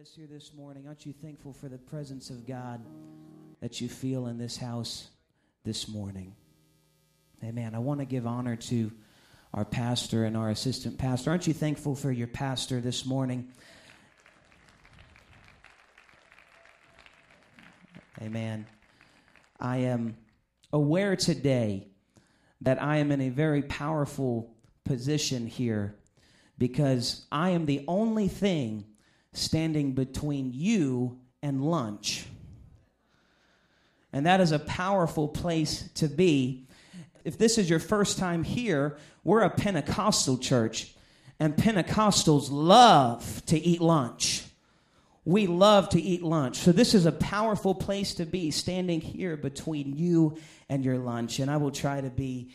us 0.00 0.12
here 0.14 0.28
this 0.30 0.52
morning, 0.54 0.84
aren't 0.86 1.04
you 1.06 1.12
thankful 1.12 1.52
for 1.52 1.68
the 1.68 1.78
presence 1.78 2.30
of 2.30 2.46
God 2.46 2.80
that 3.60 3.80
you 3.80 3.88
feel 3.88 4.28
in 4.28 4.38
this 4.38 4.56
house 4.56 5.08
this 5.64 5.88
morning? 5.88 6.36
Amen. 7.42 7.74
I 7.74 7.80
want 7.80 7.98
to 7.98 8.06
give 8.06 8.24
honor 8.24 8.54
to 8.54 8.92
our 9.52 9.64
pastor 9.64 10.24
and 10.24 10.36
our 10.36 10.50
assistant 10.50 10.98
pastor. 10.98 11.30
Aren't 11.30 11.48
you 11.48 11.52
thankful 11.52 11.96
for 11.96 12.12
your 12.12 12.28
pastor 12.28 12.80
this 12.80 13.06
morning? 13.06 13.48
Amen. 18.22 18.66
I 19.58 19.78
am 19.78 20.16
aware 20.72 21.16
today 21.16 21.88
that 22.60 22.80
I 22.80 22.98
am 22.98 23.10
in 23.10 23.20
a 23.20 23.30
very 23.30 23.62
powerful 23.62 24.54
position 24.84 25.48
here 25.48 25.96
because 26.56 27.26
I 27.32 27.50
am 27.50 27.66
the 27.66 27.84
only 27.88 28.28
thing 28.28 28.84
standing 29.32 29.92
between 29.92 30.52
you 30.52 31.18
and 31.42 31.62
lunch. 31.62 32.26
And 34.12 34.26
that 34.26 34.40
is 34.40 34.52
a 34.52 34.58
powerful 34.58 35.28
place 35.28 35.88
to 35.96 36.08
be. 36.08 36.66
If 37.24 37.36
this 37.38 37.58
is 37.58 37.68
your 37.68 37.78
first 37.78 38.18
time 38.18 38.42
here, 38.42 38.96
we're 39.22 39.42
a 39.42 39.50
Pentecostal 39.50 40.38
church, 40.38 40.94
and 41.38 41.54
Pentecostals 41.54 42.48
love 42.50 43.44
to 43.46 43.58
eat 43.58 43.80
lunch. 43.80 44.44
We 45.24 45.46
love 45.46 45.90
to 45.90 46.00
eat 46.00 46.22
lunch. 46.22 46.56
So, 46.56 46.72
this 46.72 46.94
is 46.94 47.04
a 47.04 47.12
powerful 47.12 47.74
place 47.74 48.14
to 48.14 48.24
be, 48.24 48.50
standing 48.50 49.02
here 49.02 49.36
between 49.36 49.94
you 49.94 50.38
and 50.70 50.82
your 50.82 50.96
lunch. 50.96 51.38
And 51.38 51.50
I 51.50 51.58
will 51.58 51.70
try 51.70 52.00
to 52.00 52.08
be 52.08 52.50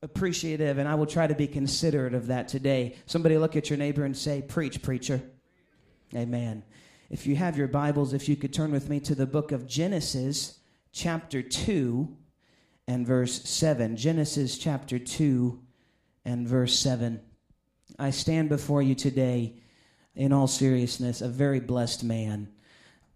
appreciative 0.00 0.78
and 0.78 0.88
I 0.88 0.94
will 0.94 1.06
try 1.06 1.26
to 1.26 1.34
be 1.34 1.46
considerate 1.46 2.14
of 2.14 2.28
that 2.28 2.48
today. 2.48 2.96
Somebody 3.06 3.36
look 3.38 3.56
at 3.56 3.68
your 3.68 3.78
neighbor 3.78 4.04
and 4.04 4.16
say, 4.16 4.40
Preach, 4.40 4.80
preacher. 4.80 5.20
Amen. 6.14 6.64
If 7.10 7.26
you 7.26 7.36
have 7.36 7.56
your 7.56 7.68
Bibles, 7.68 8.12
if 8.12 8.28
you 8.28 8.36
could 8.36 8.52
turn 8.52 8.72
with 8.72 8.88
me 8.88 9.00
to 9.00 9.14
the 9.14 9.26
book 9.26 9.52
of 9.52 9.66
Genesis, 9.66 10.58
chapter 10.92 11.42
2 11.42 12.16
and 12.86 13.06
verse 13.06 13.42
7. 13.48 13.96
Genesis 13.96 14.58
chapter 14.58 14.98
2 14.98 15.60
and 16.24 16.46
verse 16.46 16.78
7. 16.78 17.20
I 17.98 18.10
stand 18.10 18.48
before 18.48 18.82
you 18.82 18.94
today, 18.94 19.56
in 20.14 20.32
all 20.32 20.46
seriousness, 20.46 21.20
a 21.20 21.28
very 21.28 21.60
blessed 21.60 22.04
man. 22.04 22.48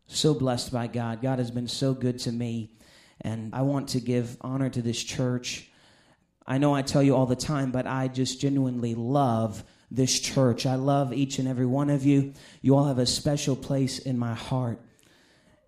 So 0.07 0.35
blessed 0.35 0.73
by 0.73 0.87
God. 0.87 1.23
God 1.23 1.39
has 1.39 1.51
been 1.51 1.69
so 1.69 1.95
good 1.95 2.19
to 2.21 2.33
me. 2.33 2.73
And 3.21 3.55
I 3.55 3.63
want 3.63 3.89
to 3.91 4.01
give 4.01 4.37
honor 4.41 4.71
to 4.71 4.83
this 4.83 5.03
church. 5.03 5.71
I 6.47 6.59
know 6.59 6.75
I 6.75 6.83
tell 6.83 7.03
you 7.03 7.15
all 7.15 7.27
the 7.27 7.37
time, 7.37 7.71
but 7.71 7.87
I 7.87 8.09
just 8.09 8.41
genuinely 8.41 8.95
love 8.95 9.65
this 9.91 10.19
church. 10.21 10.67
I 10.67 10.75
love 10.75 11.13
each 11.13 11.39
and 11.39 11.49
every 11.49 11.67
one 11.67 11.91
of 11.91 12.05
you. 12.05 12.33
You 12.61 12.77
all 12.77 12.87
have 12.87 12.99
a 12.99 13.07
special 13.07 13.57
place 13.57 13.99
in 13.99 14.19
my 14.19 14.35
heart, 14.35 14.81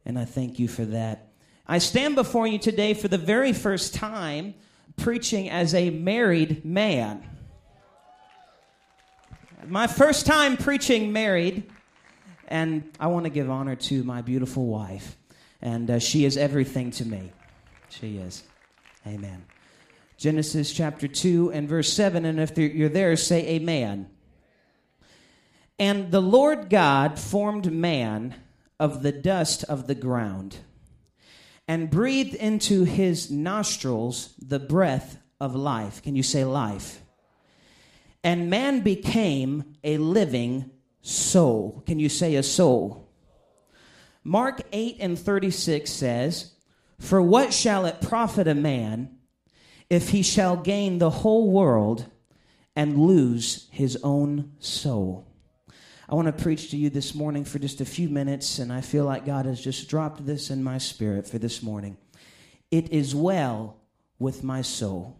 and 0.04 0.18
I 0.18 0.24
thank 0.24 0.58
you 0.58 0.68
for 0.68 0.84
that. 0.86 1.28
I 1.66 1.78
stand 1.78 2.16
before 2.16 2.46
you 2.46 2.58
today 2.58 2.94
for 2.94 3.08
the 3.08 3.18
very 3.18 3.52
first 3.52 3.94
time 3.94 4.54
preaching 4.96 5.48
as 5.48 5.74
a 5.74 5.90
married 5.90 6.64
man. 6.64 7.24
My 9.66 9.86
first 9.86 10.26
time 10.26 10.56
preaching 10.56 11.12
married, 11.12 11.70
and 12.48 12.90
I 12.98 13.06
want 13.06 13.24
to 13.24 13.30
give 13.30 13.50
honor 13.50 13.76
to 13.76 14.02
my 14.04 14.22
beautiful 14.22 14.66
wife, 14.66 15.16
and 15.62 15.90
uh, 15.90 15.98
she 15.98 16.24
is 16.24 16.36
everything 16.36 16.90
to 16.92 17.04
me. 17.04 17.30
She 17.88 18.16
is. 18.16 18.42
Amen. 19.06 19.44
Genesis 20.20 20.70
chapter 20.70 21.08
2 21.08 21.50
and 21.50 21.66
verse 21.66 21.90
7. 21.90 22.26
And 22.26 22.38
if 22.38 22.58
you're 22.58 22.90
there, 22.90 23.16
say 23.16 23.54
amen. 23.54 24.06
And 25.78 26.10
the 26.10 26.20
Lord 26.20 26.68
God 26.68 27.18
formed 27.18 27.72
man 27.72 28.34
of 28.78 29.02
the 29.02 29.12
dust 29.12 29.64
of 29.64 29.86
the 29.86 29.94
ground 29.94 30.58
and 31.66 31.88
breathed 31.88 32.34
into 32.34 32.84
his 32.84 33.30
nostrils 33.30 34.34
the 34.38 34.58
breath 34.58 35.16
of 35.40 35.54
life. 35.54 36.02
Can 36.02 36.14
you 36.14 36.22
say 36.22 36.44
life? 36.44 37.00
And 38.22 38.50
man 38.50 38.80
became 38.80 39.74
a 39.82 39.96
living 39.96 40.70
soul. 41.00 41.82
Can 41.86 41.98
you 41.98 42.10
say 42.10 42.34
a 42.34 42.42
soul? 42.42 43.08
Mark 44.22 44.60
8 44.70 44.98
and 45.00 45.18
36 45.18 45.90
says, 45.90 46.52
For 46.98 47.22
what 47.22 47.54
shall 47.54 47.86
it 47.86 48.02
profit 48.02 48.46
a 48.46 48.54
man? 48.54 49.16
If 49.90 50.10
he 50.10 50.22
shall 50.22 50.56
gain 50.56 50.98
the 50.98 51.10
whole 51.10 51.50
world 51.50 52.06
and 52.76 52.96
lose 52.96 53.68
his 53.72 53.98
own 54.02 54.52
soul. 54.60 55.26
I 56.08 56.14
want 56.14 56.26
to 56.26 56.42
preach 56.42 56.70
to 56.70 56.76
you 56.76 56.90
this 56.90 57.14
morning 57.14 57.44
for 57.44 57.58
just 57.58 57.80
a 57.80 57.84
few 57.84 58.08
minutes, 58.08 58.58
and 58.58 58.72
I 58.72 58.80
feel 58.80 59.04
like 59.04 59.26
God 59.26 59.46
has 59.46 59.60
just 59.60 59.88
dropped 59.88 60.24
this 60.24 60.50
in 60.50 60.62
my 60.62 60.78
spirit 60.78 61.28
for 61.28 61.38
this 61.38 61.62
morning. 61.62 61.96
It 62.70 62.92
is 62.92 63.14
well 63.14 63.76
with 64.18 64.42
my 64.42 64.62
soul. 64.62 65.19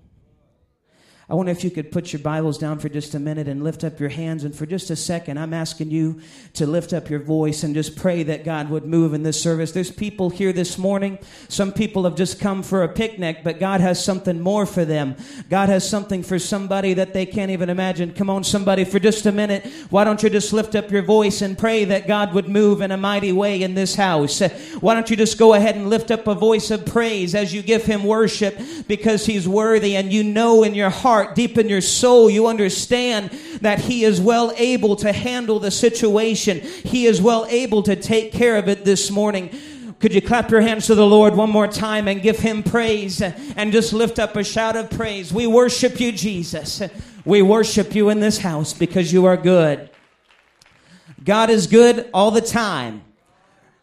I 1.31 1.35
wonder 1.35 1.53
if 1.53 1.63
you 1.63 1.71
could 1.71 1.93
put 1.93 2.13
your 2.13 2.19
Bibles 2.19 2.59
down 2.59 2.81
for 2.81 2.89
just 2.89 3.15
a 3.15 3.21
minute 3.21 3.47
and 3.47 3.63
lift 3.63 3.85
up 3.85 4.01
your 4.01 4.09
hands. 4.09 4.43
And 4.43 4.53
for 4.53 4.67
just 4.67 4.91
a 4.91 4.97
second, 4.97 5.39
I'm 5.39 5.55
asking 5.55 5.93
you 5.93 6.21
to 6.55 6.67
lift 6.67 6.93
up 6.93 7.09
your 7.09 7.21
voice 7.21 7.63
and 7.63 7.73
just 7.73 7.95
pray 7.95 8.25
that 8.25 8.45
God 8.45 8.69
would 8.69 8.85
move 8.85 9.15
in 9.15 9.23
this 9.23 9.41
service. 9.41 9.71
There's 9.71 9.93
people 9.93 10.31
here 10.31 10.53
this 10.53 10.77
morning. 10.77 11.21
Some 11.47 11.73
people 11.73 12.03
have 12.03 12.17
just 12.17 12.41
come 12.41 12.65
for 12.65 12.83
a 12.83 12.89
picnic, 12.89 13.45
but 13.45 13.61
God 13.61 13.81
has 13.81 14.05
something 14.05 14.41
more 14.41 14.67
for 14.67 14.85
them. 14.85 15.15
God 15.49 15.69
has 15.69 15.89
something 15.89 16.25
for 16.25 16.41
somebody 16.41 16.95
that 16.95 17.15
they 17.15 17.27
can't 17.27 17.53
even 17.53 17.71
imagine. 17.71 18.13
Come 18.13 18.29
on, 18.29 18.43
somebody, 18.43 18.85
for 18.85 18.99
just 18.99 19.25
a 19.25 19.31
minute. 19.31 19.65
Why 19.89 20.03
don't 20.03 20.25
you 20.25 20.31
just 20.31 20.53
lift 20.53 20.75
up 20.75 20.91
your 20.91 21.03
voice 21.03 21.43
and 21.43 21.57
pray 21.57 21.85
that 21.85 22.09
God 22.09 22.35
would 22.35 22.49
move 22.49 22.81
in 22.81 22.91
a 22.91 22.97
mighty 22.97 23.31
way 23.31 23.63
in 23.63 23.75
this 23.75 23.95
house? 23.95 24.41
Why 24.81 24.95
don't 24.95 25.09
you 25.09 25.17
just 25.17 25.39
go 25.39 25.55
ahead 25.55 25.77
and 25.77 25.89
lift 25.89 26.11
up 26.11 26.27
a 26.27 26.35
voice 26.35 26.73
of 26.73 26.85
praise 26.87 27.37
as 27.37 27.55
you 27.55 27.63
give 27.63 27.85
Him 27.85 28.03
worship 28.03 28.61
because 28.89 29.27
He's 29.27 29.47
worthy 29.47 29.95
and 29.95 30.13
you 30.13 30.25
know 30.25 30.65
in 30.65 30.75
your 30.75 30.91
heart 30.91 31.20
heart, 31.23 31.35
deep 31.35 31.59
in 31.59 31.69
your 31.69 31.81
soul, 31.81 32.31
you 32.31 32.47
understand 32.47 33.31
that 33.61 33.79
He 33.81 34.05
is 34.05 34.21
well 34.21 34.53
able 34.57 34.97
to 34.97 35.13
handle 35.13 35.59
the 35.59 35.71
situation. 35.71 36.61
He 36.61 37.07
is 37.07 37.21
well 37.21 37.47
able 37.49 37.83
to 37.85 37.97
take 37.97 38.33
care 38.33 38.57
of 38.57 38.69
it 38.69 38.85
this 38.85 39.11
morning. 39.11 39.51
Could 39.99 40.15
you 40.15 40.23
clap 40.23 40.51
your 40.51 40.63
hands 40.63 40.87
to 40.87 40.95
the 40.95 41.07
Lord 41.07 41.35
one 41.35 41.51
more 41.51 41.69
time 41.69 42.09
and 42.09 42.23
give 42.23 42.39
Him 42.39 42.63
praise 42.63 43.21
and 43.21 43.73
just 43.73 43.93
lift 43.93 44.19
up 44.19 44.35
a 44.37 44.45
shout 44.45 44.77
of 44.77 44.91
praise? 44.91 45.33
We 45.33 45.47
worship 45.47 46.01
you, 46.01 46.13
Jesus. 46.13 46.83
We 47.25 47.43
worship 47.43 47.95
you 47.95 48.09
in 48.09 48.21
this 48.21 48.39
house 48.39 48.73
because 48.73 49.13
you 49.13 49.27
are 49.27 49.37
good. 49.37 49.91
God 51.23 51.51
is 51.51 51.67
good 51.67 52.09
all 52.15 52.31
the 52.31 52.41
time 52.41 53.03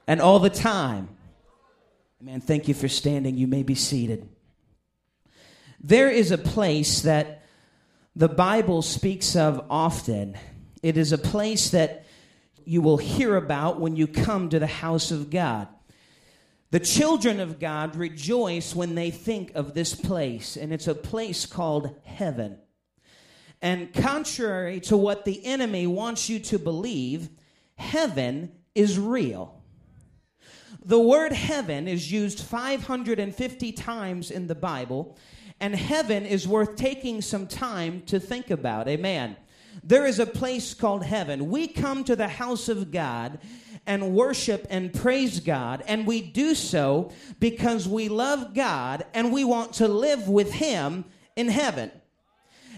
and 0.08 0.19
all 0.19 0.40
the 0.40 0.50
time. 0.50 1.09
Man, 2.19 2.42
thank 2.42 2.68
you 2.68 2.74
for 2.74 2.88
standing. 2.88 3.38
You 3.38 3.46
may 3.46 3.62
be 3.62 3.75
seated. 3.75 4.28
There 5.80 6.10
is 6.10 6.32
a 6.32 6.38
place 6.38 7.02
that 7.02 7.44
the 8.16 8.28
Bible 8.30 8.82
speaks 8.82 9.36
of 9.36 9.66
often. 9.70 10.36
It 10.82 10.98
is 10.98 11.12
a 11.12 11.18
place 11.18 11.70
that 11.70 12.06
you 12.66 12.82
will 12.82 12.98
hear 12.98 13.36
about 13.36 13.80
when 13.80 13.96
you 13.96 14.08
come 14.08 14.50
to 14.50 14.60
the 14.60 14.68
house 14.68 15.12
of 15.12 15.30
God. 15.30 15.68
The 16.72 16.80
children 16.80 17.40
of 17.40 17.60
God 17.60 17.96
rejoice 17.96 18.76
when 18.76 18.96
they 18.96 19.10
think 19.10 19.54
of 19.56 19.74
this 19.74 19.96
place, 19.96 20.58
and 20.58 20.74
it's 20.74 20.88
a 20.88 20.96
place 20.96 21.46
called 21.46 21.96
heaven. 22.04 22.58
And 23.62 23.94
contrary 23.94 24.80
to 24.82 24.98
what 24.98 25.24
the 25.24 25.46
enemy 25.46 25.88
wants 25.88 26.28
you 26.28 26.40
to 26.40 26.60
believe, 26.60 27.30
heaven 27.76 28.52
is 28.76 29.00
real. 29.00 29.62
The 30.84 31.00
word 31.00 31.32
heaven 31.32 31.88
is 31.88 32.12
used 32.12 32.40
550 32.42 33.72
times 33.72 34.30
in 34.30 34.48
the 34.48 34.56
Bible, 34.56 35.18
and 35.59 35.75
heaven 35.75 36.25
is 36.25 36.47
worth 36.47 36.75
taking 36.75 37.22
some 37.22 37.47
time 37.47 38.03
to 38.07 38.19
think 38.19 38.50
about. 38.50 38.88
Amen. 38.88 39.35
There 39.84 40.06
is 40.06 40.19
a 40.19 40.25
place 40.25 40.73
called 40.73 41.03
heaven. 41.03 41.50
We 41.50 41.68
come 41.68 42.03
to 42.06 42.16
the 42.16 42.28
house 42.28 42.69
of 42.69 42.91
God 42.91 43.40
and 43.85 44.13
worship 44.13 44.68
and 44.69 44.94
praise 44.94 45.39
God, 45.39 45.83
and 45.88 46.06
we 46.06 46.21
do 46.21 46.54
so 46.56 47.12
because 47.39 47.88
we 47.88 48.09
love 48.09 48.54
God 48.54 49.06
and 49.13 49.31
we 49.31 49.45
want 49.45 49.74
to 49.74 49.88
live 49.88 50.27
with 50.27 50.51
Him 50.51 51.06
in 51.36 51.48
heaven. 51.48 51.92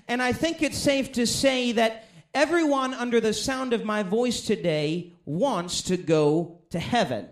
And 0.07 0.21
I 0.21 0.33
think 0.33 0.61
it's 0.61 0.77
safe 0.77 1.11
to 1.13 1.25
say 1.25 1.71
that 1.73 2.05
everyone 2.33 2.93
under 2.93 3.19
the 3.19 3.33
sound 3.33 3.73
of 3.73 3.85
my 3.85 4.03
voice 4.03 4.41
today 4.41 5.13
wants 5.25 5.83
to 5.83 5.97
go 5.97 6.59
to 6.69 6.79
heaven. 6.79 7.27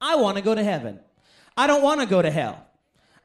I 0.00 0.16
want 0.16 0.36
to 0.36 0.42
go 0.42 0.54
to 0.54 0.62
heaven. 0.62 1.00
I 1.56 1.66
don't 1.66 1.82
want 1.82 2.00
to 2.00 2.06
go 2.06 2.20
to 2.20 2.30
hell. 2.30 2.66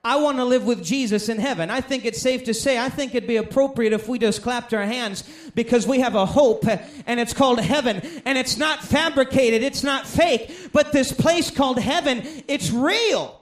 I 0.03 0.15
want 0.15 0.37
to 0.37 0.45
live 0.45 0.65
with 0.65 0.83
Jesus 0.83 1.27
in 1.27 1.39
heaven. 1.39 1.69
I 1.69 1.81
think 1.81 2.05
it's 2.05 2.21
safe 2.21 2.45
to 2.45 2.53
say, 2.53 2.79
I 2.79 2.87
think 2.87 3.13
it'd 3.13 3.27
be 3.27 3.35
appropriate 3.35 3.91
if 3.91 4.07
we 4.07 4.17
just 4.17 4.41
clapped 4.41 4.73
our 4.73 4.85
hands 4.85 5.23
because 5.55 5.85
we 5.85 5.99
have 5.99 6.15
a 6.15 6.25
hope 6.25 6.65
and 7.05 7.19
it's 7.19 7.33
called 7.33 7.59
heaven. 7.59 7.97
And 8.25 8.37
it's 8.37 8.55
not 8.55 8.81
fabricated, 8.81 9.61
it's 9.61 9.83
not 9.83 10.07
fake, 10.07 10.69
but 10.71 10.93
this 10.93 11.11
place 11.11 11.51
called 11.51 11.79
heaven, 11.79 12.23
it's 12.47 12.71
real. 12.71 13.38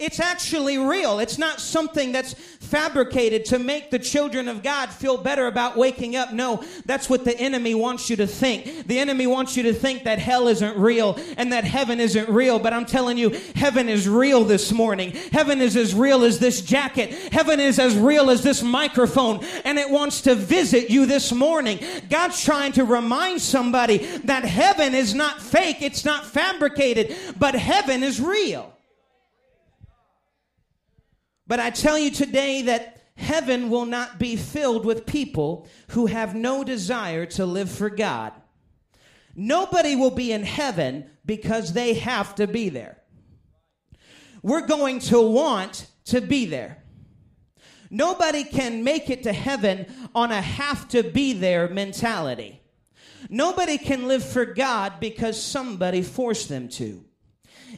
It's 0.00 0.18
actually 0.18 0.76
real. 0.76 1.20
It's 1.20 1.38
not 1.38 1.60
something 1.60 2.10
that's 2.10 2.32
fabricated 2.34 3.44
to 3.46 3.60
make 3.60 3.92
the 3.92 3.98
children 4.00 4.48
of 4.48 4.60
God 4.60 4.90
feel 4.90 5.16
better 5.16 5.46
about 5.46 5.76
waking 5.76 6.16
up. 6.16 6.32
No, 6.32 6.64
that's 6.84 7.08
what 7.08 7.24
the 7.24 7.38
enemy 7.38 7.76
wants 7.76 8.10
you 8.10 8.16
to 8.16 8.26
think. 8.26 8.88
The 8.88 8.98
enemy 8.98 9.28
wants 9.28 9.56
you 9.56 9.62
to 9.62 9.72
think 9.72 10.02
that 10.02 10.18
hell 10.18 10.48
isn't 10.48 10.76
real 10.76 11.16
and 11.36 11.52
that 11.52 11.62
heaven 11.62 12.00
isn't 12.00 12.28
real. 12.28 12.58
But 12.58 12.72
I'm 12.72 12.86
telling 12.86 13.18
you, 13.18 13.30
heaven 13.54 13.88
is 13.88 14.08
real 14.08 14.42
this 14.42 14.72
morning. 14.72 15.12
Heaven 15.30 15.60
is 15.60 15.76
as 15.76 15.94
real 15.94 16.24
as 16.24 16.40
this 16.40 16.60
jacket. 16.60 17.12
Heaven 17.32 17.60
is 17.60 17.78
as 17.78 17.96
real 17.96 18.30
as 18.30 18.42
this 18.42 18.64
microphone. 18.64 19.44
And 19.64 19.78
it 19.78 19.88
wants 19.88 20.22
to 20.22 20.34
visit 20.34 20.90
you 20.90 21.06
this 21.06 21.30
morning. 21.30 21.78
God's 22.10 22.42
trying 22.42 22.72
to 22.72 22.84
remind 22.84 23.40
somebody 23.40 23.98
that 24.24 24.44
heaven 24.44 24.92
is 24.92 25.14
not 25.14 25.40
fake. 25.40 25.82
It's 25.82 26.04
not 26.04 26.26
fabricated, 26.26 27.16
but 27.38 27.54
heaven 27.54 28.02
is 28.02 28.20
real. 28.20 28.73
But 31.46 31.60
I 31.60 31.70
tell 31.70 31.98
you 31.98 32.10
today 32.10 32.62
that 32.62 33.02
heaven 33.16 33.70
will 33.70 33.86
not 33.86 34.18
be 34.18 34.36
filled 34.36 34.84
with 34.84 35.06
people 35.06 35.68
who 35.88 36.06
have 36.06 36.34
no 36.34 36.64
desire 36.64 37.26
to 37.26 37.46
live 37.46 37.70
for 37.70 37.90
God. 37.90 38.32
Nobody 39.36 39.96
will 39.96 40.10
be 40.10 40.32
in 40.32 40.44
heaven 40.44 41.10
because 41.26 41.72
they 41.72 41.94
have 41.94 42.34
to 42.36 42.46
be 42.46 42.68
there. 42.68 42.98
We're 44.42 44.66
going 44.66 45.00
to 45.00 45.20
want 45.20 45.86
to 46.06 46.20
be 46.20 46.46
there. 46.46 46.82
Nobody 47.90 48.44
can 48.44 48.84
make 48.84 49.10
it 49.10 49.22
to 49.22 49.32
heaven 49.32 49.86
on 50.14 50.32
a 50.32 50.40
have 50.40 50.88
to 50.88 51.02
be 51.02 51.32
there 51.32 51.68
mentality. 51.68 52.60
Nobody 53.28 53.78
can 53.78 54.08
live 54.08 54.24
for 54.24 54.44
God 54.44 54.94
because 55.00 55.42
somebody 55.42 56.02
forced 56.02 56.48
them 56.48 56.68
to. 56.70 57.04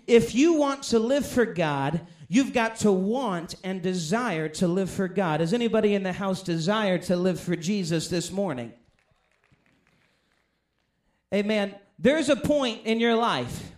If 0.06 0.35
you 0.35 0.55
want 0.55 0.85
to 0.85 0.99
live 0.99 1.26
for 1.26 1.44
God, 1.44 2.06
You've 2.29 2.53
got 2.53 2.76
to 2.76 2.91
want 2.91 3.55
and 3.62 3.81
desire 3.81 4.49
to 4.49 4.67
live 4.67 4.91
for 4.91 5.06
God. 5.06 5.38
Does 5.38 5.53
anybody 5.53 5.94
in 5.94 6.03
the 6.03 6.12
house 6.12 6.43
desire 6.43 6.99
to 6.99 7.17
live 7.17 7.38
for 7.38 7.55
Jesus 7.55 8.08
this 8.08 8.32
morning? 8.32 8.73
Amen. 11.32 11.75
There's 11.99 12.29
a 12.29 12.37
point 12.37 12.85
in 12.85 12.99
your 12.99 13.14
life 13.14 13.70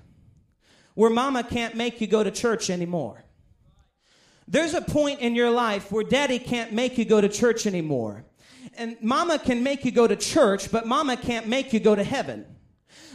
where 0.94 1.10
mama 1.10 1.44
can't 1.44 1.74
make 1.74 2.00
you 2.00 2.06
go 2.06 2.24
to 2.24 2.30
church 2.30 2.70
anymore. 2.70 3.22
There's 4.46 4.72
a 4.72 4.80
point 4.80 5.20
in 5.20 5.34
your 5.34 5.50
life 5.50 5.92
where 5.92 6.04
daddy 6.04 6.38
can't 6.38 6.72
make 6.72 6.96
you 6.96 7.04
go 7.04 7.20
to 7.20 7.28
church 7.28 7.66
anymore. 7.66 8.24
And 8.78 8.96
mama 9.02 9.38
can 9.38 9.62
make 9.62 9.84
you 9.84 9.90
go 9.90 10.06
to 10.06 10.16
church, 10.16 10.72
but 10.72 10.86
mama 10.86 11.18
can't 11.18 11.48
make 11.48 11.74
you 11.74 11.80
go 11.80 11.94
to 11.94 12.04
heaven. 12.04 12.46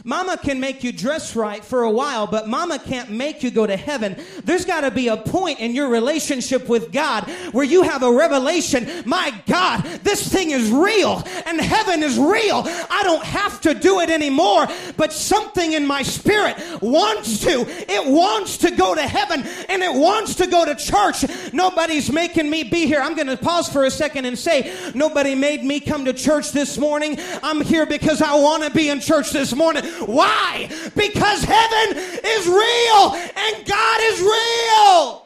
Mama 0.06 0.36
can 0.36 0.60
make 0.60 0.84
you 0.84 0.92
dress 0.92 1.34
right 1.34 1.64
for 1.64 1.84
a 1.84 1.90
while, 1.90 2.26
but 2.26 2.46
mama 2.46 2.78
can't 2.78 3.10
make 3.10 3.42
you 3.42 3.50
go 3.50 3.66
to 3.66 3.76
heaven. 3.76 4.16
There's 4.44 4.66
got 4.66 4.82
to 4.82 4.90
be 4.90 5.08
a 5.08 5.16
point 5.16 5.60
in 5.60 5.74
your 5.74 5.88
relationship 5.88 6.68
with 6.68 6.92
God 6.92 7.24
where 7.52 7.64
you 7.64 7.82
have 7.82 8.02
a 8.02 8.12
revelation. 8.12 8.86
My 9.06 9.32
God, 9.46 9.82
this 10.02 10.30
thing 10.30 10.50
is 10.50 10.70
real 10.70 11.22
and 11.46 11.58
heaven 11.58 12.02
is 12.02 12.18
real. 12.18 12.64
I 12.66 13.00
don't 13.02 13.24
have 13.24 13.62
to 13.62 13.72
do 13.72 14.00
it 14.00 14.10
anymore, 14.10 14.66
but 14.98 15.10
something 15.10 15.72
in 15.72 15.86
my 15.86 16.02
spirit 16.02 16.56
wants 16.82 17.40
to. 17.40 17.64
It 17.66 18.06
wants 18.06 18.58
to 18.58 18.72
go 18.72 18.94
to 18.94 19.02
heaven 19.02 19.42
and 19.70 19.82
it 19.82 19.94
wants 19.94 20.34
to 20.34 20.46
go 20.46 20.66
to 20.66 20.74
church. 20.74 21.24
Nobody's 21.54 22.12
making 22.12 22.50
me 22.50 22.62
be 22.62 22.84
here. 22.84 23.00
I'm 23.00 23.14
going 23.14 23.28
to 23.28 23.38
pause 23.38 23.70
for 23.70 23.84
a 23.84 23.90
second 23.90 24.26
and 24.26 24.38
say, 24.38 24.92
nobody 24.94 25.34
made 25.34 25.64
me 25.64 25.80
come 25.80 26.04
to 26.04 26.12
church 26.12 26.52
this 26.52 26.76
morning. 26.76 27.18
I'm 27.42 27.62
here 27.62 27.86
because 27.86 28.20
I 28.20 28.34
want 28.34 28.64
to 28.64 28.70
be 28.70 28.90
in 28.90 29.00
church 29.00 29.30
this 29.30 29.54
morning. 29.54 29.63
Why? 29.72 30.68
Because 30.94 31.42
heaven 31.44 31.96
is 32.24 32.46
real 32.46 33.14
and 33.36 33.66
God 33.66 34.00
is 34.02 34.20
real. 34.20 35.24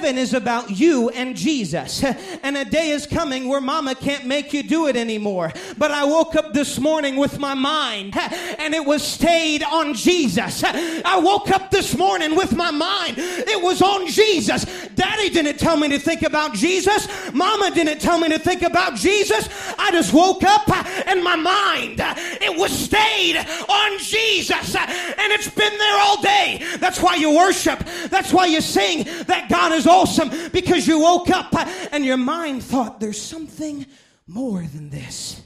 Heaven 0.00 0.16
is 0.16 0.32
about 0.32 0.70
you 0.70 1.10
and 1.10 1.36
Jesus. 1.36 2.02
And 2.42 2.56
a 2.56 2.64
day 2.64 2.90
is 2.90 3.06
coming 3.06 3.48
where 3.48 3.60
mama 3.60 3.94
can't 3.94 4.24
make 4.24 4.54
you 4.54 4.62
do 4.62 4.86
it 4.86 4.96
anymore. 4.96 5.52
But 5.76 5.90
I 5.90 6.04
woke 6.04 6.34
up 6.36 6.54
this 6.54 6.78
morning 6.78 7.16
with 7.16 7.38
my 7.38 7.52
mind 7.52 8.16
and 8.58 8.74
it 8.74 8.84
was 8.84 9.02
stayed 9.02 9.62
on 9.62 9.92
Jesus. 9.92 10.64
I 10.64 11.20
woke 11.22 11.50
up 11.50 11.70
this 11.70 11.96
morning 11.96 12.34
with 12.34 12.56
my 12.56 12.70
mind. 12.70 13.16
It 13.18 13.62
was 13.62 13.82
on 13.82 14.06
Jesus. 14.06 14.64
Daddy 14.94 15.28
didn't 15.28 15.58
tell 15.58 15.76
me 15.76 15.88
to 15.88 15.98
think 15.98 16.22
about 16.22 16.54
Jesus. 16.54 17.06
Mama 17.34 17.70
didn't 17.72 18.00
tell 18.00 18.18
me 18.18 18.28
to 18.30 18.38
think 18.38 18.62
about 18.62 18.94
Jesus. 18.96 19.48
I 19.78 19.90
just 19.92 20.14
woke 20.14 20.42
up 20.42 20.68
and 21.06 21.22
my 21.22 21.36
mind, 21.36 22.00
it 22.40 22.58
was 22.58 22.72
stayed 22.72 23.36
on 23.36 23.98
Jesus. 23.98 24.74
And 24.76 25.32
it's 25.32 25.50
been 25.50 25.76
there 25.78 26.00
all 26.00 26.22
day. 26.22 26.62
That's 26.78 27.02
why 27.02 27.16
you 27.16 27.36
worship. 27.36 27.84
That's 28.08 28.32
why 28.32 28.46
you 28.46 28.62
sing 28.62 29.04
that 29.26 29.48
God 29.50 29.60
God 29.60 29.72
is 29.72 29.86
awesome 29.90 30.30
because 30.52 30.86
you 30.86 31.00
woke 31.00 31.30
up 31.30 31.54
and 31.92 32.04
your 32.04 32.16
mind 32.16 32.62
thought 32.62 33.00
there's 33.00 33.20
something 33.20 33.86
more 34.26 34.62
than 34.62 34.90
this. 34.90 35.42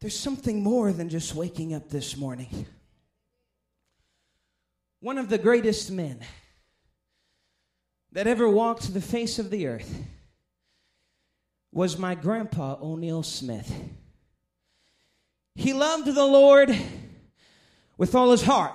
There's 0.00 0.18
something 0.18 0.62
more 0.62 0.92
than 0.92 1.08
just 1.08 1.34
waking 1.34 1.72
up 1.72 1.88
this 1.88 2.16
morning. 2.16 2.66
One 5.00 5.18
of 5.18 5.28
the 5.28 5.38
greatest 5.38 5.90
men 5.90 6.20
that 8.12 8.26
ever 8.26 8.48
walked 8.48 8.92
the 8.92 9.00
face 9.00 9.38
of 9.38 9.50
the 9.50 9.66
earth 9.66 10.04
was 11.72 11.98
my 11.98 12.14
grandpa, 12.14 12.76
O'Neill 12.80 13.22
Smith. 13.22 13.72
He 15.54 15.72
loved 15.72 16.06
the 16.06 16.24
Lord 16.24 16.76
with 17.98 18.14
all 18.14 18.30
his 18.30 18.42
heart 18.42 18.74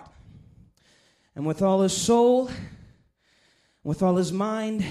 and 1.36 1.46
with 1.46 1.62
all 1.62 1.82
his 1.82 1.96
soul 1.96 2.50
with 3.84 4.04
all 4.04 4.16
his 4.16 4.32
mind 4.32 4.86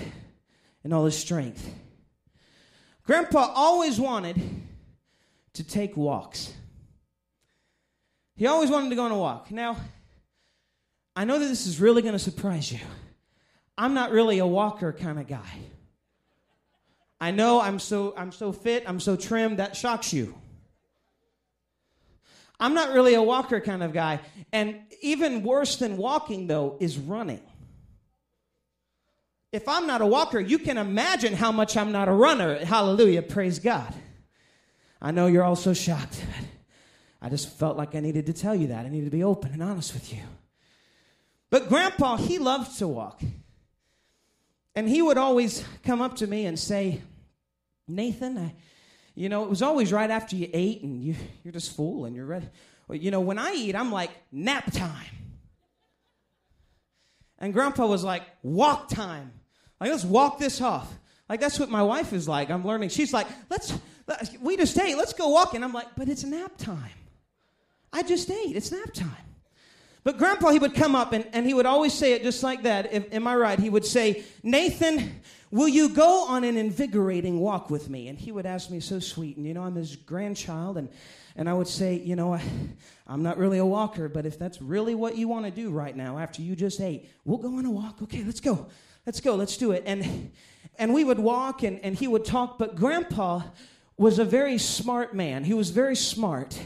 and 0.85 0.93
all 0.93 1.05
his 1.05 1.17
strength. 1.17 1.73
Grandpa 3.05 3.53
always 3.55 3.99
wanted 4.01 4.41
to 5.55 5.65
take 5.65 5.97
walks. 5.97 6.53
He 8.37 8.47
always 8.47 8.71
wanted 8.71 8.91
to 8.91 8.97
go 8.97 9.05
on 9.05 9.11
a 9.11 9.19
walk. 9.19 9.51
Now, 9.51 9.77
I 11.15 11.25
know 11.25 11.39
that 11.39 11.47
this 11.47 11.67
is 11.67 11.81
really 11.81 12.03
going 12.03 12.15
to 12.15 12.19
surprise 12.19 12.73
you. 12.73 12.79
I'm 13.77 13.95
not 13.95 14.13
really 14.13 14.39
a 14.39 14.47
walker 14.47 14.93
kind 14.93 15.19
of 15.19 15.27
guy. 15.27 15.59
I 17.21 17.33
know 17.33 17.61
I'm 17.61 17.79
so 17.79 18.15
I'm 18.17 18.33
so 18.33 18.53
fit, 18.53 18.85
I'm 18.87 19.01
so 19.01 19.17
trim 19.17 19.57
that 19.57 19.77
shocks 19.77 20.13
you. 20.13 20.35
I'm 22.59 22.75
not 22.75 22.93
really 22.93 23.15
a 23.15 23.23
walker 23.23 23.61
kind 23.61 23.83
of 23.83 23.93
guy. 23.93 24.21
And 24.53 24.81
even 25.03 25.43
worse 25.43 25.77
than 25.77 25.97
walking 25.97 26.47
though 26.47 26.77
is 26.81 26.99
running. 26.99 27.43
If 29.53 29.69
I'm 29.69 29.87
not 29.87 30.01
a 30.01 30.07
walker, 30.07 30.39
you 30.39 30.59
can 30.59 30.79
imagine 30.79 31.35
how 31.35 31.51
much 31.51 31.77
I'm 31.77 31.91
not 31.91 32.09
a 32.09 32.13
runner. 32.13 32.65
Hallelujah. 32.65 33.23
Praise 33.23 33.59
God. 33.59 33.93
I 35.03 35.11
know 35.11 35.27
you're 35.27 35.43
all 35.43 35.57
so 35.57 35.75
shocked. 35.75 36.25
I 37.23 37.29
just 37.29 37.59
felt 37.59 37.77
like 37.77 37.95
I 37.95 38.01
needed 38.01 38.27
to 38.27 38.33
tell 38.33 38.55
you 38.55 38.69
that. 38.69 38.87
I 38.87 38.89
needed 38.89 39.07
to 39.07 39.17
be 39.17 39.25
open 39.25 39.53
and 39.53 39.63
honest 39.63 39.93
with 39.93 40.13
you. 40.13 40.21
But 41.51 41.69
Grandpa, 41.69 42.17
he 42.17 42.39
loved 42.39 42.79
to 42.79 42.87
walk. 42.87 43.21
And 44.77 44.89
he 44.89 45.03
would 45.03 45.19
always 45.19 45.65
come 45.85 46.01
up 46.01 46.17
to 46.17 46.27
me 46.27 46.47
and 46.47 46.59
say, 46.59 47.03
Nathan, 47.89 48.39
I, 48.39 48.55
you 49.17 49.29
know, 49.29 49.43
it 49.43 49.51
was 49.51 49.63
always 49.63 49.93
right 49.93 50.11
after 50.11 50.37
you 50.37 50.49
ate 50.53 50.83
and 50.83 51.03
you, 51.03 51.17
you're 51.43 51.53
just 51.53 51.75
full 51.75 52.05
and 52.05 52.15
you're 52.15 52.25
ready. 52.25 52.49
Well, 52.87 52.97
you 52.97 53.11
know, 53.11 53.21
when 53.21 53.39
I 53.39 53.53
eat, 53.53 53.75
I'm 53.75 53.91
like, 53.91 54.11
nap 54.31 54.73
time. 54.73 54.95
And 57.39 57.53
Grandpa 57.53 57.87
was 57.87 58.05
like, 58.05 58.23
walk 58.43 58.89
time. 58.89 59.33
Like, 59.81 59.91
let's 59.91 60.05
walk 60.05 60.39
this 60.39 60.61
off. 60.61 60.93
Like, 61.29 61.41
that's 61.41 61.59
what 61.59 61.71
my 61.71 61.83
wife 61.83 62.13
is 62.13 62.29
like. 62.29 62.51
I'm 62.51 62.67
learning. 62.67 62.91
She's 62.91 63.13
like, 63.13 63.27
let's, 63.49 63.73
we 64.41 64.57
just 64.57 64.79
ate. 64.79 64.97
Let's 64.97 65.13
go 65.13 65.29
walking. 65.29 65.57
And 65.57 65.65
I'm 65.65 65.73
like, 65.73 65.89
but 65.97 66.09
it's 66.09 66.25
nap 66.25 66.53
time. 66.59 66.91
I 67.93 68.03
just 68.03 68.31
ate. 68.31 68.57
It's 68.57 68.71
nap 68.73 68.93
time. 68.93 69.11
But 70.03 70.19
Grandpa, 70.19 70.51
he 70.51 70.59
would 70.59 70.75
come 70.75 70.95
up 70.95 71.13
and, 71.13 71.27
and 71.33 71.47
he 71.47 71.55
would 71.55 71.67
always 71.67 71.93
say 71.93 72.13
it 72.13 72.23
just 72.23 72.43
like 72.43 72.63
that. 72.63 72.93
If, 72.93 73.13
am 73.13 73.27
I 73.27 73.37
right? 73.37 73.59
He 73.59 73.69
would 73.69 73.85
say, 73.85 74.25
Nathan, 74.43 75.21
will 75.51 75.69
you 75.69 75.91
go 75.91 76.25
on 76.27 76.43
an 76.45 76.57
invigorating 76.57 77.39
walk 77.39 77.71
with 77.71 77.91
me? 77.91 78.09
And 78.09 78.19
he 78.19 78.33
would 78.33 78.47
ask 78.47 78.71
me 78.71 78.81
so 78.81 78.99
sweet. 78.99 79.37
And, 79.37 79.47
you 79.47 79.53
know, 79.53 79.63
I'm 79.63 79.75
his 79.75 79.97
grandchild. 79.97 80.79
And, 80.79 80.89
and 81.37 81.49
I 81.49 81.53
would 81.53 81.69
say, 81.69 81.95
you 81.97 82.17
know, 82.17 82.33
I, 82.35 82.43
I'm 83.07 83.23
not 83.23 83.37
really 83.37 83.59
a 83.59 83.67
walker, 83.67 84.09
but 84.09 84.25
if 84.25 84.39
that's 84.39 84.63
really 84.63 84.95
what 84.95 85.17
you 85.17 85.29
want 85.29 85.45
to 85.45 85.51
do 85.51 85.71
right 85.71 85.95
now 85.95 86.19
after 86.19 86.41
you 86.41 86.57
just 86.57 86.81
ate, 86.81 87.11
we'll 87.25 87.39
go 87.39 87.57
on 87.57 87.67
a 87.67 87.71
walk. 87.71 88.01
Okay, 88.03 88.25
let's 88.25 88.41
go. 88.41 88.69
Let's 89.07 89.21
go, 89.21 89.35
let's 89.35 89.57
do 89.57 89.73
it. 89.73 89.83
And 89.87 90.31
and 90.81 90.95
we 90.95 91.05
would 91.05 91.19
walk 91.19 91.63
and, 91.63 91.79
and 91.85 91.95
he 91.95 92.09
would 92.09 92.25
talk, 92.25 92.59
but 92.59 92.75
grandpa 92.75 93.43
was 93.99 94.19
a 94.19 94.25
very 94.25 94.57
smart 94.57 95.15
man. 95.15 95.45
He 95.45 95.53
was 95.53 95.71
very 95.71 95.95
smart. 95.95 96.59